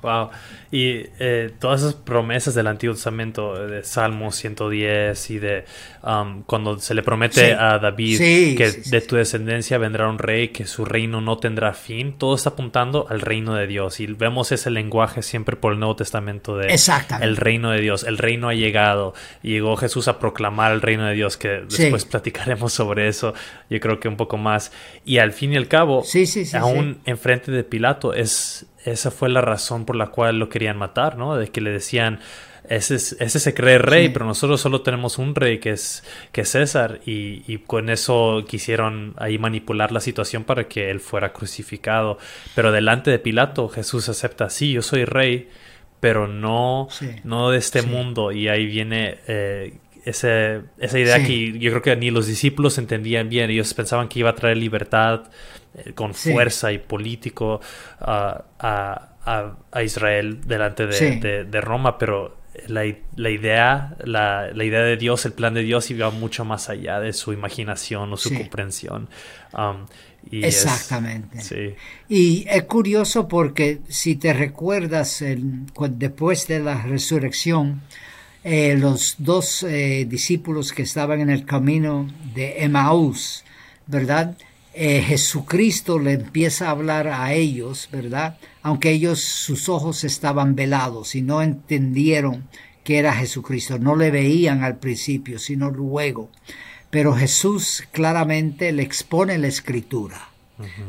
Wow. 0.02 0.30
Y 0.70 1.06
eh, 1.18 1.52
todas 1.58 1.80
esas 1.80 1.94
promesas 1.94 2.54
del 2.54 2.66
Antiguo 2.66 2.94
Testamento, 2.94 3.66
de 3.66 3.82
Salmo 3.82 4.30
110 4.30 5.30
y 5.30 5.38
de 5.38 5.64
um, 6.02 6.42
cuando 6.42 6.78
se 6.78 6.94
le 6.94 7.02
promete 7.02 7.54
a 7.54 7.78
David 7.78 8.18
que 8.18 8.72
de 8.84 9.00
tu 9.00 9.16
descendencia 9.16 9.78
vendrá 9.78 10.08
un 10.08 10.18
rey, 10.18 10.48
que 10.48 10.66
su 10.66 10.84
reino 10.84 11.20
no 11.20 11.38
tendrá 11.38 11.72
fin, 11.72 12.12
todo 12.18 12.34
está 12.34 12.50
apuntando 12.50 13.06
al 13.08 13.20
reino 13.20 13.54
de 13.54 13.66
Dios. 13.66 14.00
Y 14.00 14.06
vemos 14.06 14.52
ese 14.52 14.70
lenguaje 14.70 15.22
siempre 15.22 15.56
por 15.56 15.72
el 15.72 15.78
Nuevo 15.78 15.96
Testamento 15.96 16.56
de 16.56 16.72
el 17.20 17.36
reino 17.36 17.70
de 17.70 17.80
Dios. 17.80 18.04
El 18.04 18.18
reino 18.18 18.48
ha 18.48 18.54
llegado. 18.54 19.14
llegó 19.42 19.76
Jesús 19.76 20.08
a 20.08 20.18
proclamar 20.18 20.72
el 20.72 20.82
reino 20.82 21.06
de 21.06 21.14
Dios, 21.14 21.36
que 21.36 21.64
después 21.68 22.04
platicaremos 22.04 22.72
sobre 22.72 23.08
eso, 23.08 23.34
yo 23.70 23.80
creo 23.80 24.00
que 24.00 24.08
un 24.08 24.16
poco 24.16 24.36
más. 24.36 24.72
Y 25.04 25.18
al 25.18 25.32
fin 25.32 25.52
y 25.52 25.56
al 25.56 25.68
cabo, 25.68 26.04
aún 26.54 27.00
enfrente 27.04 27.50
de 27.50 27.64
Pilato, 27.64 28.12
es 28.12 28.66
esa 28.86 29.10
fue 29.10 29.28
la 29.28 29.40
razón 29.40 29.84
por 29.84 29.96
la 29.96 30.06
cual 30.08 30.38
lo 30.38 30.48
querían 30.48 30.76
matar, 30.76 31.18
¿no? 31.18 31.36
De 31.36 31.48
que 31.48 31.60
le 31.60 31.70
decían, 31.70 32.20
ese, 32.68 32.94
ese 32.94 33.38
se 33.40 33.54
cree 33.54 33.78
rey, 33.78 34.08
pero 34.08 34.24
nosotros 34.24 34.60
solo 34.60 34.82
tenemos 34.82 35.18
un 35.18 35.34
rey 35.34 35.58
que 35.58 35.70
es, 35.70 36.04
que 36.32 36.42
es 36.42 36.50
César, 36.50 37.00
y, 37.04 37.42
y, 37.52 37.58
con 37.58 37.90
eso 37.90 38.44
quisieron 38.48 39.14
ahí 39.18 39.38
manipular 39.38 39.92
la 39.92 40.00
situación 40.00 40.44
para 40.44 40.68
que 40.68 40.90
él 40.90 41.00
fuera 41.00 41.32
crucificado. 41.32 42.18
Pero 42.54 42.72
delante 42.72 43.10
de 43.10 43.18
Pilato, 43.18 43.68
Jesús 43.68 44.08
acepta, 44.08 44.50
sí, 44.50 44.72
yo 44.72 44.82
soy 44.82 45.04
rey, 45.04 45.48
pero 46.00 46.28
no, 46.28 46.88
no 47.24 47.50
de 47.50 47.58
este 47.58 47.82
mundo, 47.82 48.32
y 48.32 48.48
ahí 48.48 48.66
viene... 48.66 49.18
Eh, 49.26 49.74
ese, 50.06 50.62
esa 50.78 50.98
idea 50.98 51.22
que 51.22 51.58
yo 51.58 51.70
creo 51.72 51.82
que 51.82 51.96
ni 51.96 52.10
los 52.10 52.28
discípulos 52.28 52.78
entendían 52.78 53.28
bien. 53.28 53.50
Ellos 53.50 53.74
pensaban 53.74 54.08
que 54.08 54.20
iba 54.20 54.30
a 54.30 54.34
traer 54.36 54.56
libertad 54.56 55.24
eh, 55.74 55.92
con 55.94 56.14
fuerza 56.14 56.72
y 56.72 56.78
político 56.78 57.60
a, 58.00 58.44
a, 58.60 59.82
Israel 59.82 60.40
delante 60.46 60.86
de, 60.86 61.44
de, 61.44 61.60
Roma, 61.60 61.98
pero 61.98 62.36
la, 62.68 62.84
la 63.16 63.30
idea, 63.30 63.96
la, 64.04 64.52
la, 64.54 64.64
idea 64.64 64.82
de 64.82 64.96
Dios, 64.96 65.26
el 65.26 65.32
plan 65.32 65.54
de 65.54 65.62
Dios 65.62 65.90
iba 65.90 66.08
mucho 66.10 66.44
más 66.44 66.70
allá 66.70 67.00
de 67.00 67.12
su 67.12 67.32
imaginación 67.32 68.12
o 68.12 68.16
su 68.16 68.32
comprensión. 68.32 69.08
Um, 69.52 69.86
y 70.30 70.44
Exactamente. 70.44 71.76
Y 72.08 72.46
es 72.48 72.62
curioso 72.64 73.26
porque 73.26 73.80
si 73.88 74.14
te 74.14 74.32
recuerdas, 74.32 75.22
después 75.90 76.46
de 76.46 76.60
la 76.60 76.82
resurrección, 76.82 77.82
eh, 78.48 78.76
los 78.76 79.16
dos 79.18 79.64
eh, 79.64 80.06
discípulos 80.08 80.72
que 80.72 80.82
estaban 80.82 81.20
en 81.20 81.30
el 81.30 81.44
camino 81.44 82.06
de 82.32 82.62
Emaús, 82.62 83.42
¿verdad? 83.88 84.36
Eh, 84.72 85.02
Jesucristo 85.04 85.98
le 85.98 86.12
empieza 86.12 86.68
a 86.68 86.70
hablar 86.70 87.08
a 87.08 87.32
ellos, 87.32 87.88
¿verdad? 87.90 88.38
Aunque 88.62 88.92
ellos, 88.92 89.18
sus 89.18 89.68
ojos 89.68 90.04
estaban 90.04 90.54
velados 90.54 91.16
y 91.16 91.22
no 91.22 91.42
entendieron 91.42 92.48
que 92.84 92.98
era 92.98 93.14
Jesucristo, 93.14 93.80
no 93.80 93.96
le 93.96 94.12
veían 94.12 94.62
al 94.62 94.76
principio, 94.76 95.40
sino 95.40 95.70
luego. 95.70 96.30
Pero 96.88 97.16
Jesús 97.16 97.82
claramente 97.90 98.70
le 98.70 98.84
expone 98.84 99.38
la 99.38 99.48
escritura, 99.48 100.28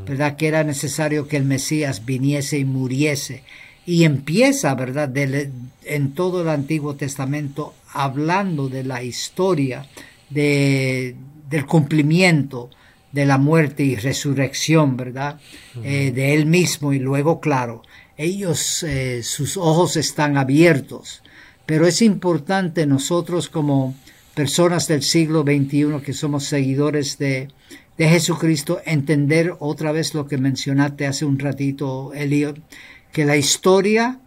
¿verdad? 0.05 0.35
Que 0.35 0.47
era 0.47 0.63
necesario 0.63 1.27
que 1.27 1.37
el 1.37 1.45
Mesías 1.45 2.05
viniese 2.05 2.59
y 2.59 2.65
muriese 2.65 3.41
y 3.87 4.03
empieza, 4.03 4.75
¿verdad?, 4.75 5.15
en 5.15 6.11
todo 6.13 6.41
el 6.41 6.49
Antiguo 6.49 6.95
Testamento 6.95 7.73
hablando 7.93 8.67
de 8.67 8.83
la 8.83 9.01
historia 9.01 9.87
de, 10.29 11.15
del 11.49 11.65
cumplimiento 11.65 12.69
de 13.13 13.25
la 13.25 13.37
muerte 13.37 13.83
y 13.83 13.95
resurrección, 13.95 14.97
¿verdad?, 14.97 15.39
eh, 15.83 16.11
de 16.11 16.33
Él 16.33 16.47
mismo 16.47 16.91
y 16.91 16.99
luego, 16.99 17.39
claro, 17.39 17.81
ellos, 18.17 18.83
eh, 18.83 19.23
sus 19.23 19.55
ojos 19.55 19.95
están 19.95 20.37
abiertos, 20.37 21.23
pero 21.65 21.87
es 21.87 22.01
importante 22.01 22.85
nosotros 22.85 23.47
como 23.47 23.95
personas 24.35 24.89
del 24.89 25.01
siglo 25.01 25.43
XXI 25.43 26.01
que 26.03 26.11
somos 26.11 26.43
seguidores 26.43 27.17
de, 27.19 27.47
de 27.97 28.09
Jesucristo, 28.09 28.81
entender 28.85 29.55
otra 29.59 29.93
vez 29.93 30.13
lo 30.13 30.27
que 30.27 30.37
mencionaste 30.37 31.07
hace 31.07 31.23
un 31.23 31.39
ratito, 31.39 32.13
Elliot, 32.13 32.59
que 33.11 33.25
la 33.25 33.37
historia 33.37 34.19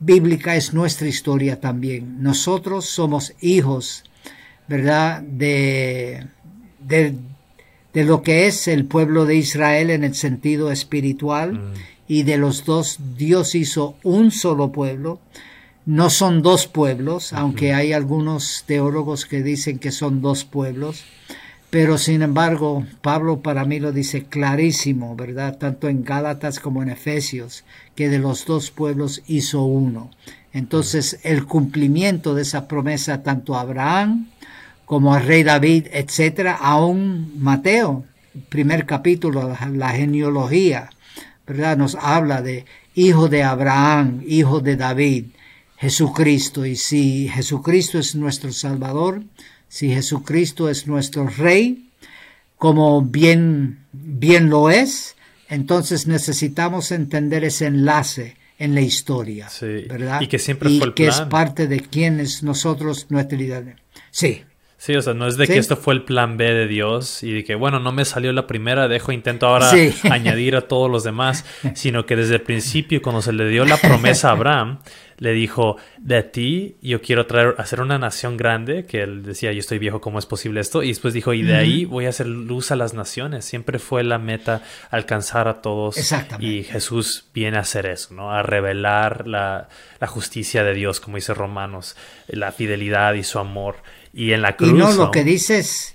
bíblica 0.00 0.56
es 0.56 0.74
nuestra 0.74 1.08
historia 1.08 1.60
también. 1.60 2.22
Nosotros 2.22 2.86
somos 2.86 3.34
hijos, 3.40 4.04
¿verdad? 4.68 5.22
De, 5.22 6.26
de, 6.80 7.14
lo 8.04 8.22
que 8.22 8.46
es 8.46 8.68
el 8.68 8.84
pueblo 8.84 9.24
de 9.26 9.36
Israel 9.36 9.90
en 9.90 10.04
el 10.04 10.14
sentido 10.14 10.70
espiritual 10.70 11.54
mm. 11.54 11.72
y 12.06 12.22
de 12.22 12.38
los 12.38 12.64
dos, 12.64 12.98
Dios 13.16 13.54
hizo 13.54 13.96
un 14.04 14.30
solo 14.30 14.70
pueblo. 14.70 15.20
No 15.84 16.10
son 16.10 16.42
dos 16.42 16.66
pueblos, 16.66 17.32
aunque 17.32 17.72
hay 17.72 17.94
algunos 17.94 18.64
teólogos 18.66 19.24
que 19.24 19.42
dicen 19.42 19.78
que 19.78 19.90
son 19.90 20.20
dos 20.20 20.44
pueblos. 20.44 21.04
Pero 21.70 21.98
sin 21.98 22.22
embargo, 22.22 22.86
Pablo 23.02 23.40
para 23.40 23.66
mí 23.66 23.78
lo 23.78 23.92
dice 23.92 24.24
clarísimo, 24.24 25.14
¿verdad? 25.16 25.58
Tanto 25.58 25.88
en 25.88 26.02
Gálatas 26.02 26.60
como 26.60 26.82
en 26.82 26.88
Efesios, 26.88 27.64
que 27.94 28.08
de 28.08 28.18
los 28.18 28.46
dos 28.46 28.70
pueblos 28.70 29.22
hizo 29.26 29.62
uno. 29.64 30.10
Entonces, 30.52 31.20
el 31.24 31.44
cumplimiento 31.44 32.34
de 32.34 32.42
esa 32.42 32.68
promesa 32.68 33.22
tanto 33.22 33.54
a 33.54 33.60
Abraham 33.60 34.28
como 34.86 35.12
al 35.12 35.26
rey 35.26 35.42
David, 35.42 35.88
etcétera, 35.92 36.54
aún 36.54 37.34
Mateo, 37.38 38.04
primer 38.48 38.86
capítulo, 38.86 39.54
la 39.74 39.90
genealogía, 39.90 40.88
¿verdad? 41.46 41.76
Nos 41.76 41.94
habla 41.96 42.40
de 42.40 42.64
hijo 42.94 43.28
de 43.28 43.42
Abraham, 43.42 44.22
hijo 44.26 44.60
de 44.60 44.76
David, 44.76 45.26
Jesucristo. 45.76 46.64
Y 46.64 46.76
si 46.76 47.28
Jesucristo 47.28 47.98
es 47.98 48.14
nuestro 48.14 48.52
Salvador, 48.52 49.22
si 49.68 49.90
Jesucristo 49.90 50.68
es 50.68 50.86
nuestro 50.86 51.26
Rey, 51.28 51.88
como 52.56 53.02
bien, 53.02 53.78
bien 53.92 54.50
lo 54.50 54.70
es, 54.70 55.16
entonces 55.48 56.06
necesitamos 56.06 56.90
entender 56.90 57.44
ese 57.44 57.66
enlace 57.66 58.36
en 58.58 58.74
la 58.74 58.80
historia, 58.80 59.48
¿verdad? 59.88 60.20
Y 60.20 60.26
que 60.26 60.38
siempre 60.38 60.68
fue 60.70 60.88
el 60.88 60.94
que 60.94 61.06
es 61.06 61.20
parte 61.22 61.68
de 61.68 61.80
quienes 61.80 62.42
nosotros, 62.42 63.06
nuestra 63.08 63.38
identidad. 63.38 63.76
Sí. 64.10 64.42
Sí, 64.80 64.94
o 64.94 65.02
sea, 65.02 65.12
no 65.12 65.26
es 65.26 65.36
de 65.36 65.48
que 65.48 65.58
esto 65.58 65.76
fue 65.76 65.92
el 65.94 66.04
plan 66.04 66.36
B 66.36 66.44
de 66.54 66.68
Dios 66.68 67.24
y 67.24 67.32
de 67.32 67.44
que, 67.44 67.56
bueno, 67.56 67.80
no 67.80 67.90
me 67.90 68.04
salió 68.04 68.32
la 68.32 68.46
primera, 68.46 68.86
dejo, 68.86 69.10
intento 69.10 69.48
ahora 69.48 69.72
añadir 70.08 70.54
a 70.54 70.62
todos 70.62 70.88
los 70.88 71.02
demás, 71.02 71.44
sino 71.74 72.06
que 72.06 72.14
desde 72.14 72.36
el 72.36 72.42
principio, 72.42 73.02
cuando 73.02 73.20
se 73.20 73.32
le 73.32 73.48
dio 73.48 73.64
la 73.64 73.76
promesa 73.76 74.28
a 74.28 74.32
Abraham, 74.32 74.78
le 75.18 75.32
dijo, 75.32 75.76
de 75.98 76.22
ti 76.22 76.76
yo 76.80 77.02
quiero 77.02 77.26
traer, 77.26 77.54
hacer 77.58 77.80
una 77.80 77.98
nación 77.98 78.36
grande, 78.36 78.86
que 78.86 79.02
él 79.02 79.24
decía, 79.24 79.52
yo 79.52 79.58
estoy 79.58 79.78
viejo, 79.78 80.00
¿cómo 80.00 80.18
es 80.18 80.26
posible 80.26 80.60
esto? 80.60 80.82
Y 80.82 80.88
después 80.88 81.12
dijo, 81.12 81.34
y 81.34 81.42
de 81.42 81.56
ahí 81.56 81.84
voy 81.84 82.06
a 82.06 82.10
hacer 82.10 82.26
luz 82.26 82.70
a 82.70 82.76
las 82.76 82.94
naciones. 82.94 83.44
Siempre 83.44 83.78
fue 83.78 84.04
la 84.04 84.18
meta 84.18 84.62
alcanzar 84.90 85.48
a 85.48 85.60
todos. 85.60 85.96
Y 86.38 86.62
Jesús 86.62 87.28
viene 87.34 87.58
a 87.58 87.60
hacer 87.60 87.86
eso, 87.86 88.14
¿no? 88.14 88.32
A 88.32 88.42
revelar 88.42 89.26
la, 89.26 89.68
justicia 90.06 90.62
de 90.62 90.74
Dios, 90.74 91.00
como 91.00 91.16
dice 91.16 91.34
Romanos, 91.34 91.96
la 92.28 92.52
fidelidad 92.52 93.14
y 93.14 93.24
su 93.24 93.38
amor. 93.38 93.76
Y 94.14 94.32
en 94.32 94.42
la 94.42 94.56
cruz... 94.56 94.70
Y 94.70 94.72
no, 94.74 94.92
lo 94.92 95.10
que 95.10 95.24
dices... 95.24 95.92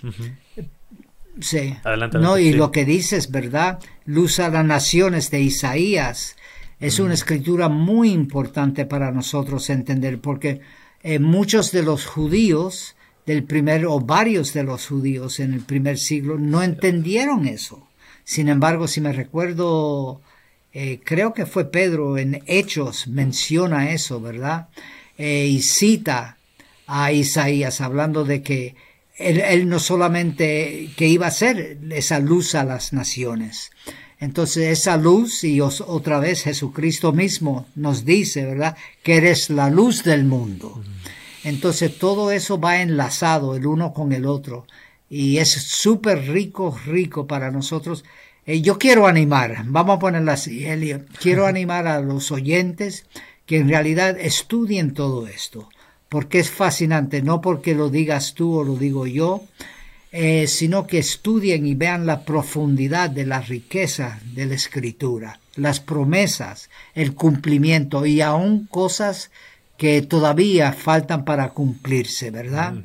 Sí. 1.39 1.75
Adelante, 1.83 2.19
no, 2.19 2.37
y 2.37 2.53
lo 2.53 2.71
que 2.71 2.85
dices, 2.85 3.31
¿verdad? 3.31 3.79
Luz 4.05 4.39
a 4.39 4.49
las 4.49 4.63
naciones 4.63 5.31
de 5.31 5.41
Isaías 5.41 6.35
es 6.83 6.99
una 6.99 7.13
escritura 7.13 7.69
muy 7.69 8.11
importante 8.11 8.85
para 8.85 9.09
nosotros 9.09 9.69
entender 9.69 10.19
porque 10.19 10.59
eh, 11.01 11.17
muchos 11.17 11.71
de 11.71 11.81
los 11.81 12.05
judíos 12.05 12.97
del 13.25 13.45
primer 13.45 13.85
o 13.85 14.01
varios 14.01 14.53
de 14.53 14.63
los 14.63 14.87
judíos 14.87 15.39
en 15.39 15.53
el 15.53 15.61
primer 15.61 15.97
siglo 15.97 16.37
no 16.37 16.61
entendieron 16.61 17.47
eso. 17.47 17.87
Sin 18.25 18.49
embargo, 18.49 18.89
si 18.89 18.99
me 18.99 19.13
recuerdo, 19.13 20.19
eh, 20.73 20.99
creo 21.05 21.33
que 21.33 21.45
fue 21.45 21.71
Pedro 21.71 22.17
en 22.17 22.43
Hechos 22.47 23.07
menciona 23.07 23.93
eso, 23.93 24.19
¿verdad? 24.19 24.67
Eh, 25.17 25.47
y 25.47 25.61
cita 25.61 26.37
a 26.85 27.13
Isaías 27.13 27.79
hablando 27.79 28.25
de 28.25 28.41
que 28.41 28.75
él, 29.17 29.39
él, 29.39 29.69
no 29.69 29.79
solamente 29.79 30.89
que 30.97 31.07
iba 31.07 31.27
a 31.27 31.31
ser 31.31 31.77
esa 31.91 32.19
luz 32.19 32.55
a 32.55 32.65
las 32.65 32.91
naciones, 32.91 33.71
entonces 34.23 34.79
esa 34.79 34.95
luz, 34.95 35.43
y 35.43 35.59
otra 35.59 36.17
vez 36.17 36.43
Jesucristo 36.43 37.11
mismo 37.11 37.65
nos 37.75 38.05
dice, 38.05 38.45
¿verdad? 38.45 38.77
Que 39.03 39.17
eres 39.17 39.49
la 39.49 39.69
luz 39.69 40.05
del 40.05 40.23
mundo. 40.23 40.81
Entonces 41.43 41.97
todo 41.97 42.31
eso 42.31 42.57
va 42.57 42.81
enlazado 42.81 43.53
el 43.53 43.65
uno 43.67 43.91
con 43.91 44.13
el 44.13 44.25
otro. 44.25 44.65
Y 45.09 45.39
es 45.39 45.51
súper 45.51 46.29
rico, 46.29 46.79
rico 46.85 47.27
para 47.27 47.51
nosotros. 47.51 48.05
Eh, 48.45 48.61
yo 48.61 48.77
quiero 48.77 49.07
animar, 49.07 49.65
vamos 49.65 49.97
a 49.97 49.99
ponerlo 49.99 50.31
así, 50.31 50.63
Elio, 50.63 51.03
quiero 51.19 51.45
animar 51.45 51.85
a 51.87 51.99
los 51.99 52.31
oyentes 52.31 53.05
que 53.45 53.57
en 53.57 53.67
realidad 53.67 54.17
estudien 54.17 54.93
todo 54.93 55.27
esto, 55.27 55.67
porque 56.07 56.39
es 56.39 56.49
fascinante, 56.49 57.21
no 57.21 57.41
porque 57.41 57.75
lo 57.75 57.89
digas 57.89 58.35
tú 58.35 58.57
o 58.57 58.63
lo 58.63 58.77
digo 58.77 59.05
yo, 59.05 59.43
eh, 60.15 60.45
sino 60.45 60.85
que 60.85 60.99
estudien 60.99 61.65
y 61.65 61.73
vean 61.73 62.05
la 62.05 62.23
profundidad 62.23 63.09
de 63.09 63.25
la 63.25 63.41
riqueza 63.41 64.19
de 64.35 64.45
la 64.45 64.53
escritura, 64.53 65.39
las 65.55 65.79
promesas, 65.79 66.69
el 66.93 67.15
cumplimiento 67.15 68.05
y 68.05 68.21
aún 68.21 68.67
cosas 68.67 69.31
que 69.75 70.03
todavía 70.03 70.71
faltan 70.71 71.25
para 71.25 71.49
cumplirse, 71.49 72.29
¿verdad? 72.29 72.73
Mm. 72.73 72.83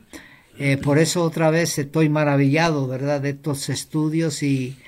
Eh, 0.59 0.77
por 0.79 0.99
eso 0.99 1.23
otra 1.23 1.51
vez 1.51 1.79
estoy 1.79 2.09
maravillado, 2.09 2.87
¿verdad?, 2.87 3.21
de 3.21 3.31
estos 3.31 3.69
estudios 3.69 4.43
y 4.43 4.79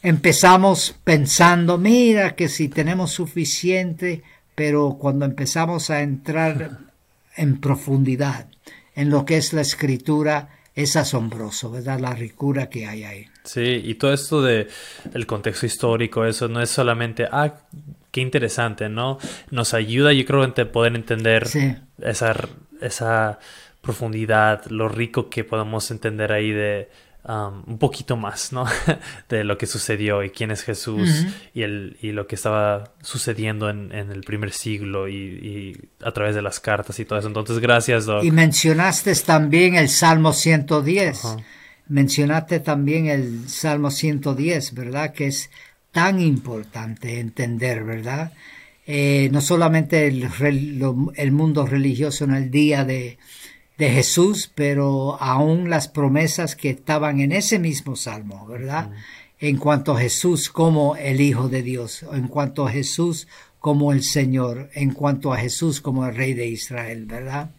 empezamos 0.00 0.94
pensando, 1.02 1.76
mira 1.76 2.36
que 2.36 2.48
si 2.48 2.68
tenemos 2.68 3.10
suficiente, 3.10 4.22
pero 4.54 4.96
cuando 4.96 5.24
empezamos 5.24 5.90
a 5.90 6.02
entrar 6.02 6.78
en 7.36 7.58
profundidad 7.58 8.46
en 8.94 9.10
lo 9.10 9.24
que 9.24 9.38
es 9.38 9.52
la 9.52 9.62
escritura, 9.62 10.59
es 10.82 10.96
asombroso, 10.96 11.70
¿verdad? 11.70 12.00
La 12.00 12.14
ricura 12.14 12.68
que 12.68 12.86
hay 12.86 13.04
ahí. 13.04 13.26
Sí, 13.44 13.82
y 13.84 13.94
todo 13.94 14.12
esto 14.12 14.42
de 14.42 14.68
el 15.14 15.26
contexto 15.26 15.66
histórico, 15.66 16.24
eso 16.24 16.48
no 16.48 16.60
es 16.60 16.70
solamente, 16.70 17.28
ah, 17.30 17.54
qué 18.10 18.20
interesante, 18.20 18.88
¿no? 18.88 19.18
Nos 19.50 19.74
ayuda, 19.74 20.12
yo 20.12 20.24
creo, 20.24 20.42
a 20.42 20.72
poder 20.72 20.94
entender 20.94 21.46
esa, 22.02 22.36
esa 22.80 23.38
profundidad, 23.80 24.66
lo 24.66 24.88
rico 24.88 25.30
que 25.30 25.44
podemos 25.44 25.90
entender 25.90 26.32
ahí 26.32 26.50
de 26.50 26.90
um, 27.24 27.62
un 27.66 27.78
poquito 27.78 28.16
más, 28.16 28.52
¿no? 28.52 28.64
de 29.28 29.44
lo 29.44 29.58
que 29.58 29.66
sucedió 29.66 30.22
y 30.22 30.30
quién 30.30 30.50
es 30.50 30.62
Jesús 30.62 31.26
y, 31.54 31.62
el, 31.62 31.96
y 32.00 32.12
lo 32.12 32.26
que 32.26 32.34
estaba 32.34 32.92
sucediendo 33.02 33.70
en, 33.70 33.92
en 33.92 34.10
el 34.10 34.22
primer 34.22 34.52
siglo 34.52 35.08
y, 35.08 35.14
y, 35.14 36.04
a 36.04 36.12
través 36.12 36.34
de 36.34 36.42
las 36.42 36.60
cartas 36.60 36.98
y 37.00 37.04
todo 37.04 37.18
eso. 37.18 37.28
Entonces, 37.28 37.58
gracias, 37.58 38.06
Doc. 38.06 38.24
Y 38.24 38.30
mencionaste 38.30 39.14
también 39.16 39.74
el 39.74 39.88
Salmo 39.88 40.32
110. 40.32 41.36
Mencionaste 41.88 42.60
también 42.60 43.06
el 43.08 43.48
Salmo 43.48 43.90
110, 43.90 44.74
¿verdad? 44.74 45.12
Que 45.12 45.26
es 45.26 45.50
tan 45.90 46.20
importante 46.20 47.18
entender, 47.18 47.84
¿verdad? 47.84 48.32
Eh, 48.86 49.28
no 49.32 49.40
solamente 49.40 50.06
el, 50.06 50.28
el 51.14 51.32
mundo 51.32 51.66
religioso 51.66 52.24
en 52.24 52.34
el 52.34 52.50
día 52.50 52.84
de, 52.84 53.18
de 53.80 53.88
Jesús, 53.88 54.52
pero 54.54 55.16
aún 55.22 55.70
las 55.70 55.88
promesas 55.88 56.54
que 56.54 56.68
estaban 56.68 57.18
en 57.20 57.32
ese 57.32 57.58
mismo 57.58 57.96
salmo, 57.96 58.46
¿verdad? 58.46 58.90
En 59.38 59.56
cuanto 59.56 59.96
a 59.96 60.00
Jesús 60.00 60.50
como 60.50 60.96
el 60.96 61.22
Hijo 61.22 61.48
de 61.48 61.62
Dios, 61.62 62.04
en 62.12 62.28
cuanto 62.28 62.66
a 62.66 62.70
Jesús 62.70 63.26
como 63.58 63.92
el 63.92 64.02
Señor, 64.02 64.68
en 64.74 64.92
cuanto 64.92 65.32
a 65.32 65.38
Jesús 65.38 65.80
como 65.80 66.04
el 66.06 66.14
Rey 66.14 66.34
de 66.34 66.46
Israel, 66.46 67.06
¿verdad? 67.06 67.52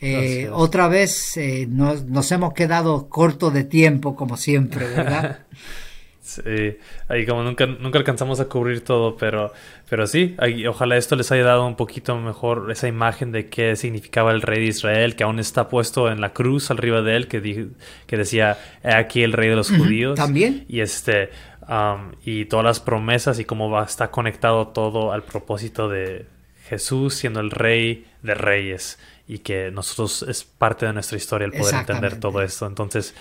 Eh, 0.00 0.50
otra 0.52 0.88
vez 0.88 1.36
eh, 1.36 1.68
nos, 1.70 2.04
nos, 2.06 2.32
hemos 2.32 2.52
quedado 2.52 3.08
corto 3.08 3.52
de 3.52 3.62
tiempo, 3.62 4.16
como 4.16 4.36
siempre, 4.36 4.88
¿verdad? 4.88 5.46
Sí, 6.24 6.78
ahí 7.08 7.26
como 7.26 7.42
nunca, 7.42 7.66
nunca 7.66 7.98
alcanzamos 7.98 8.40
a 8.40 8.46
cubrir 8.46 8.82
todo, 8.82 9.14
pero, 9.18 9.52
pero 9.90 10.06
sí, 10.06 10.34
ojalá 10.66 10.96
esto 10.96 11.16
les 11.16 11.30
haya 11.30 11.44
dado 11.44 11.66
un 11.66 11.76
poquito 11.76 12.16
mejor 12.16 12.70
esa 12.70 12.88
imagen 12.88 13.30
de 13.30 13.50
qué 13.50 13.76
significaba 13.76 14.32
el 14.32 14.40
rey 14.40 14.60
de 14.60 14.68
Israel, 14.68 15.16
que 15.16 15.24
aún 15.24 15.38
está 15.38 15.68
puesto 15.68 16.10
en 16.10 16.22
la 16.22 16.32
cruz 16.32 16.70
arriba 16.70 17.02
de 17.02 17.16
él, 17.16 17.28
que, 17.28 17.68
que 18.06 18.16
decía, 18.16 18.56
aquí 18.82 19.22
el 19.22 19.34
rey 19.34 19.50
de 19.50 19.56
los 19.56 19.70
judíos. 19.70 20.16
También. 20.16 20.64
Y 20.66 20.80
este, 20.80 21.28
um, 21.68 22.12
y 22.24 22.46
todas 22.46 22.64
las 22.64 22.80
promesas 22.80 23.38
y 23.38 23.44
cómo 23.44 23.68
va, 23.68 23.84
está 23.84 24.10
conectado 24.10 24.68
todo 24.68 25.12
al 25.12 25.24
propósito 25.24 25.90
de 25.90 26.24
Jesús 26.70 27.16
siendo 27.16 27.40
el 27.40 27.50
rey 27.50 28.06
de 28.22 28.34
reyes 28.34 28.98
y 29.26 29.38
que 29.38 29.70
nosotros 29.70 30.22
es 30.28 30.44
parte 30.44 30.86
de 30.86 30.92
nuestra 30.92 31.16
historia 31.16 31.46
el 31.46 31.52
poder 31.52 31.74
entender 31.74 32.20
todo 32.20 32.42
esto. 32.42 32.66
Entonces, 32.66 33.14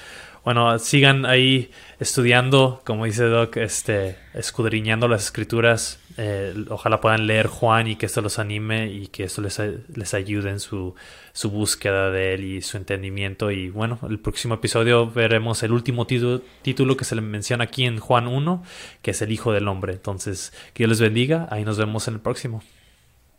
bueno, 0.43 0.77
sigan 0.77 1.25
ahí 1.25 1.71
estudiando, 1.99 2.81
como 2.85 3.05
dice 3.05 3.23
Doc, 3.23 3.55
este, 3.55 4.17
escudriñando 4.33 5.07
las 5.07 5.23
escrituras. 5.23 5.99
Eh, 6.17 6.53
ojalá 6.69 6.99
puedan 6.99 7.25
leer 7.27 7.47
Juan 7.47 7.87
y 7.87 7.95
que 7.95 8.05
esto 8.05 8.21
los 8.21 8.37
anime 8.39 8.87
y 8.91 9.07
que 9.07 9.23
esto 9.23 9.41
les, 9.41 9.59
les 9.95 10.13
ayude 10.13 10.49
en 10.49 10.59
su, 10.59 10.95
su, 11.31 11.49
búsqueda 11.49 12.11
de 12.11 12.33
él 12.33 12.43
y 12.43 12.61
su 12.61 12.75
entendimiento. 12.75 13.51
Y 13.51 13.69
bueno, 13.69 13.99
el 14.07 14.19
próximo 14.19 14.55
episodio 14.55 15.09
veremos 15.09 15.63
el 15.63 15.71
último 15.71 16.05
título, 16.05 16.41
título 16.61 16.97
que 16.97 17.05
se 17.05 17.15
le 17.15 17.21
menciona 17.21 17.63
aquí 17.63 17.85
en 17.85 17.99
Juan 17.99 18.27
1, 18.27 18.63
que 19.01 19.11
es 19.11 19.21
el 19.21 19.31
Hijo 19.31 19.53
del 19.53 19.69
Hombre. 19.69 19.93
Entonces, 19.93 20.51
que 20.73 20.83
Dios 20.83 20.89
les 20.89 20.99
bendiga. 20.99 21.47
Ahí 21.51 21.63
nos 21.63 21.77
vemos 21.77 22.09
en 22.09 22.15
el 22.15 22.19
próximo. 22.19 22.61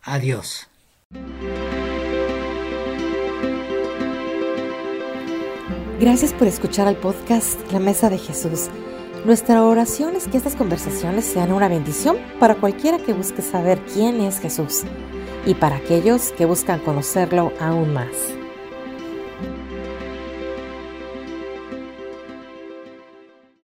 Adiós. 0.01 0.67
Gracias 5.99 6.33
por 6.33 6.45
escuchar 6.45 6.89
al 6.89 6.97
podcast 6.97 7.71
La 7.71 7.79
Mesa 7.79 8.09
de 8.09 8.17
Jesús. 8.17 8.67
Nuestra 9.23 9.63
oración 9.63 10.17
es 10.17 10.27
que 10.27 10.35
estas 10.35 10.57
conversaciones 10.57 11.23
sean 11.23 11.53
una 11.53 11.69
bendición 11.69 12.17
para 12.37 12.55
cualquiera 12.55 12.97
que 12.97 13.13
busque 13.13 13.41
saber 13.41 13.79
quién 13.93 14.19
es 14.19 14.39
Jesús 14.39 14.83
y 15.45 15.53
para 15.53 15.77
aquellos 15.77 16.33
que 16.33 16.43
buscan 16.43 16.81
conocerlo 16.81 17.53
aún 17.61 17.93
más. 17.93 18.11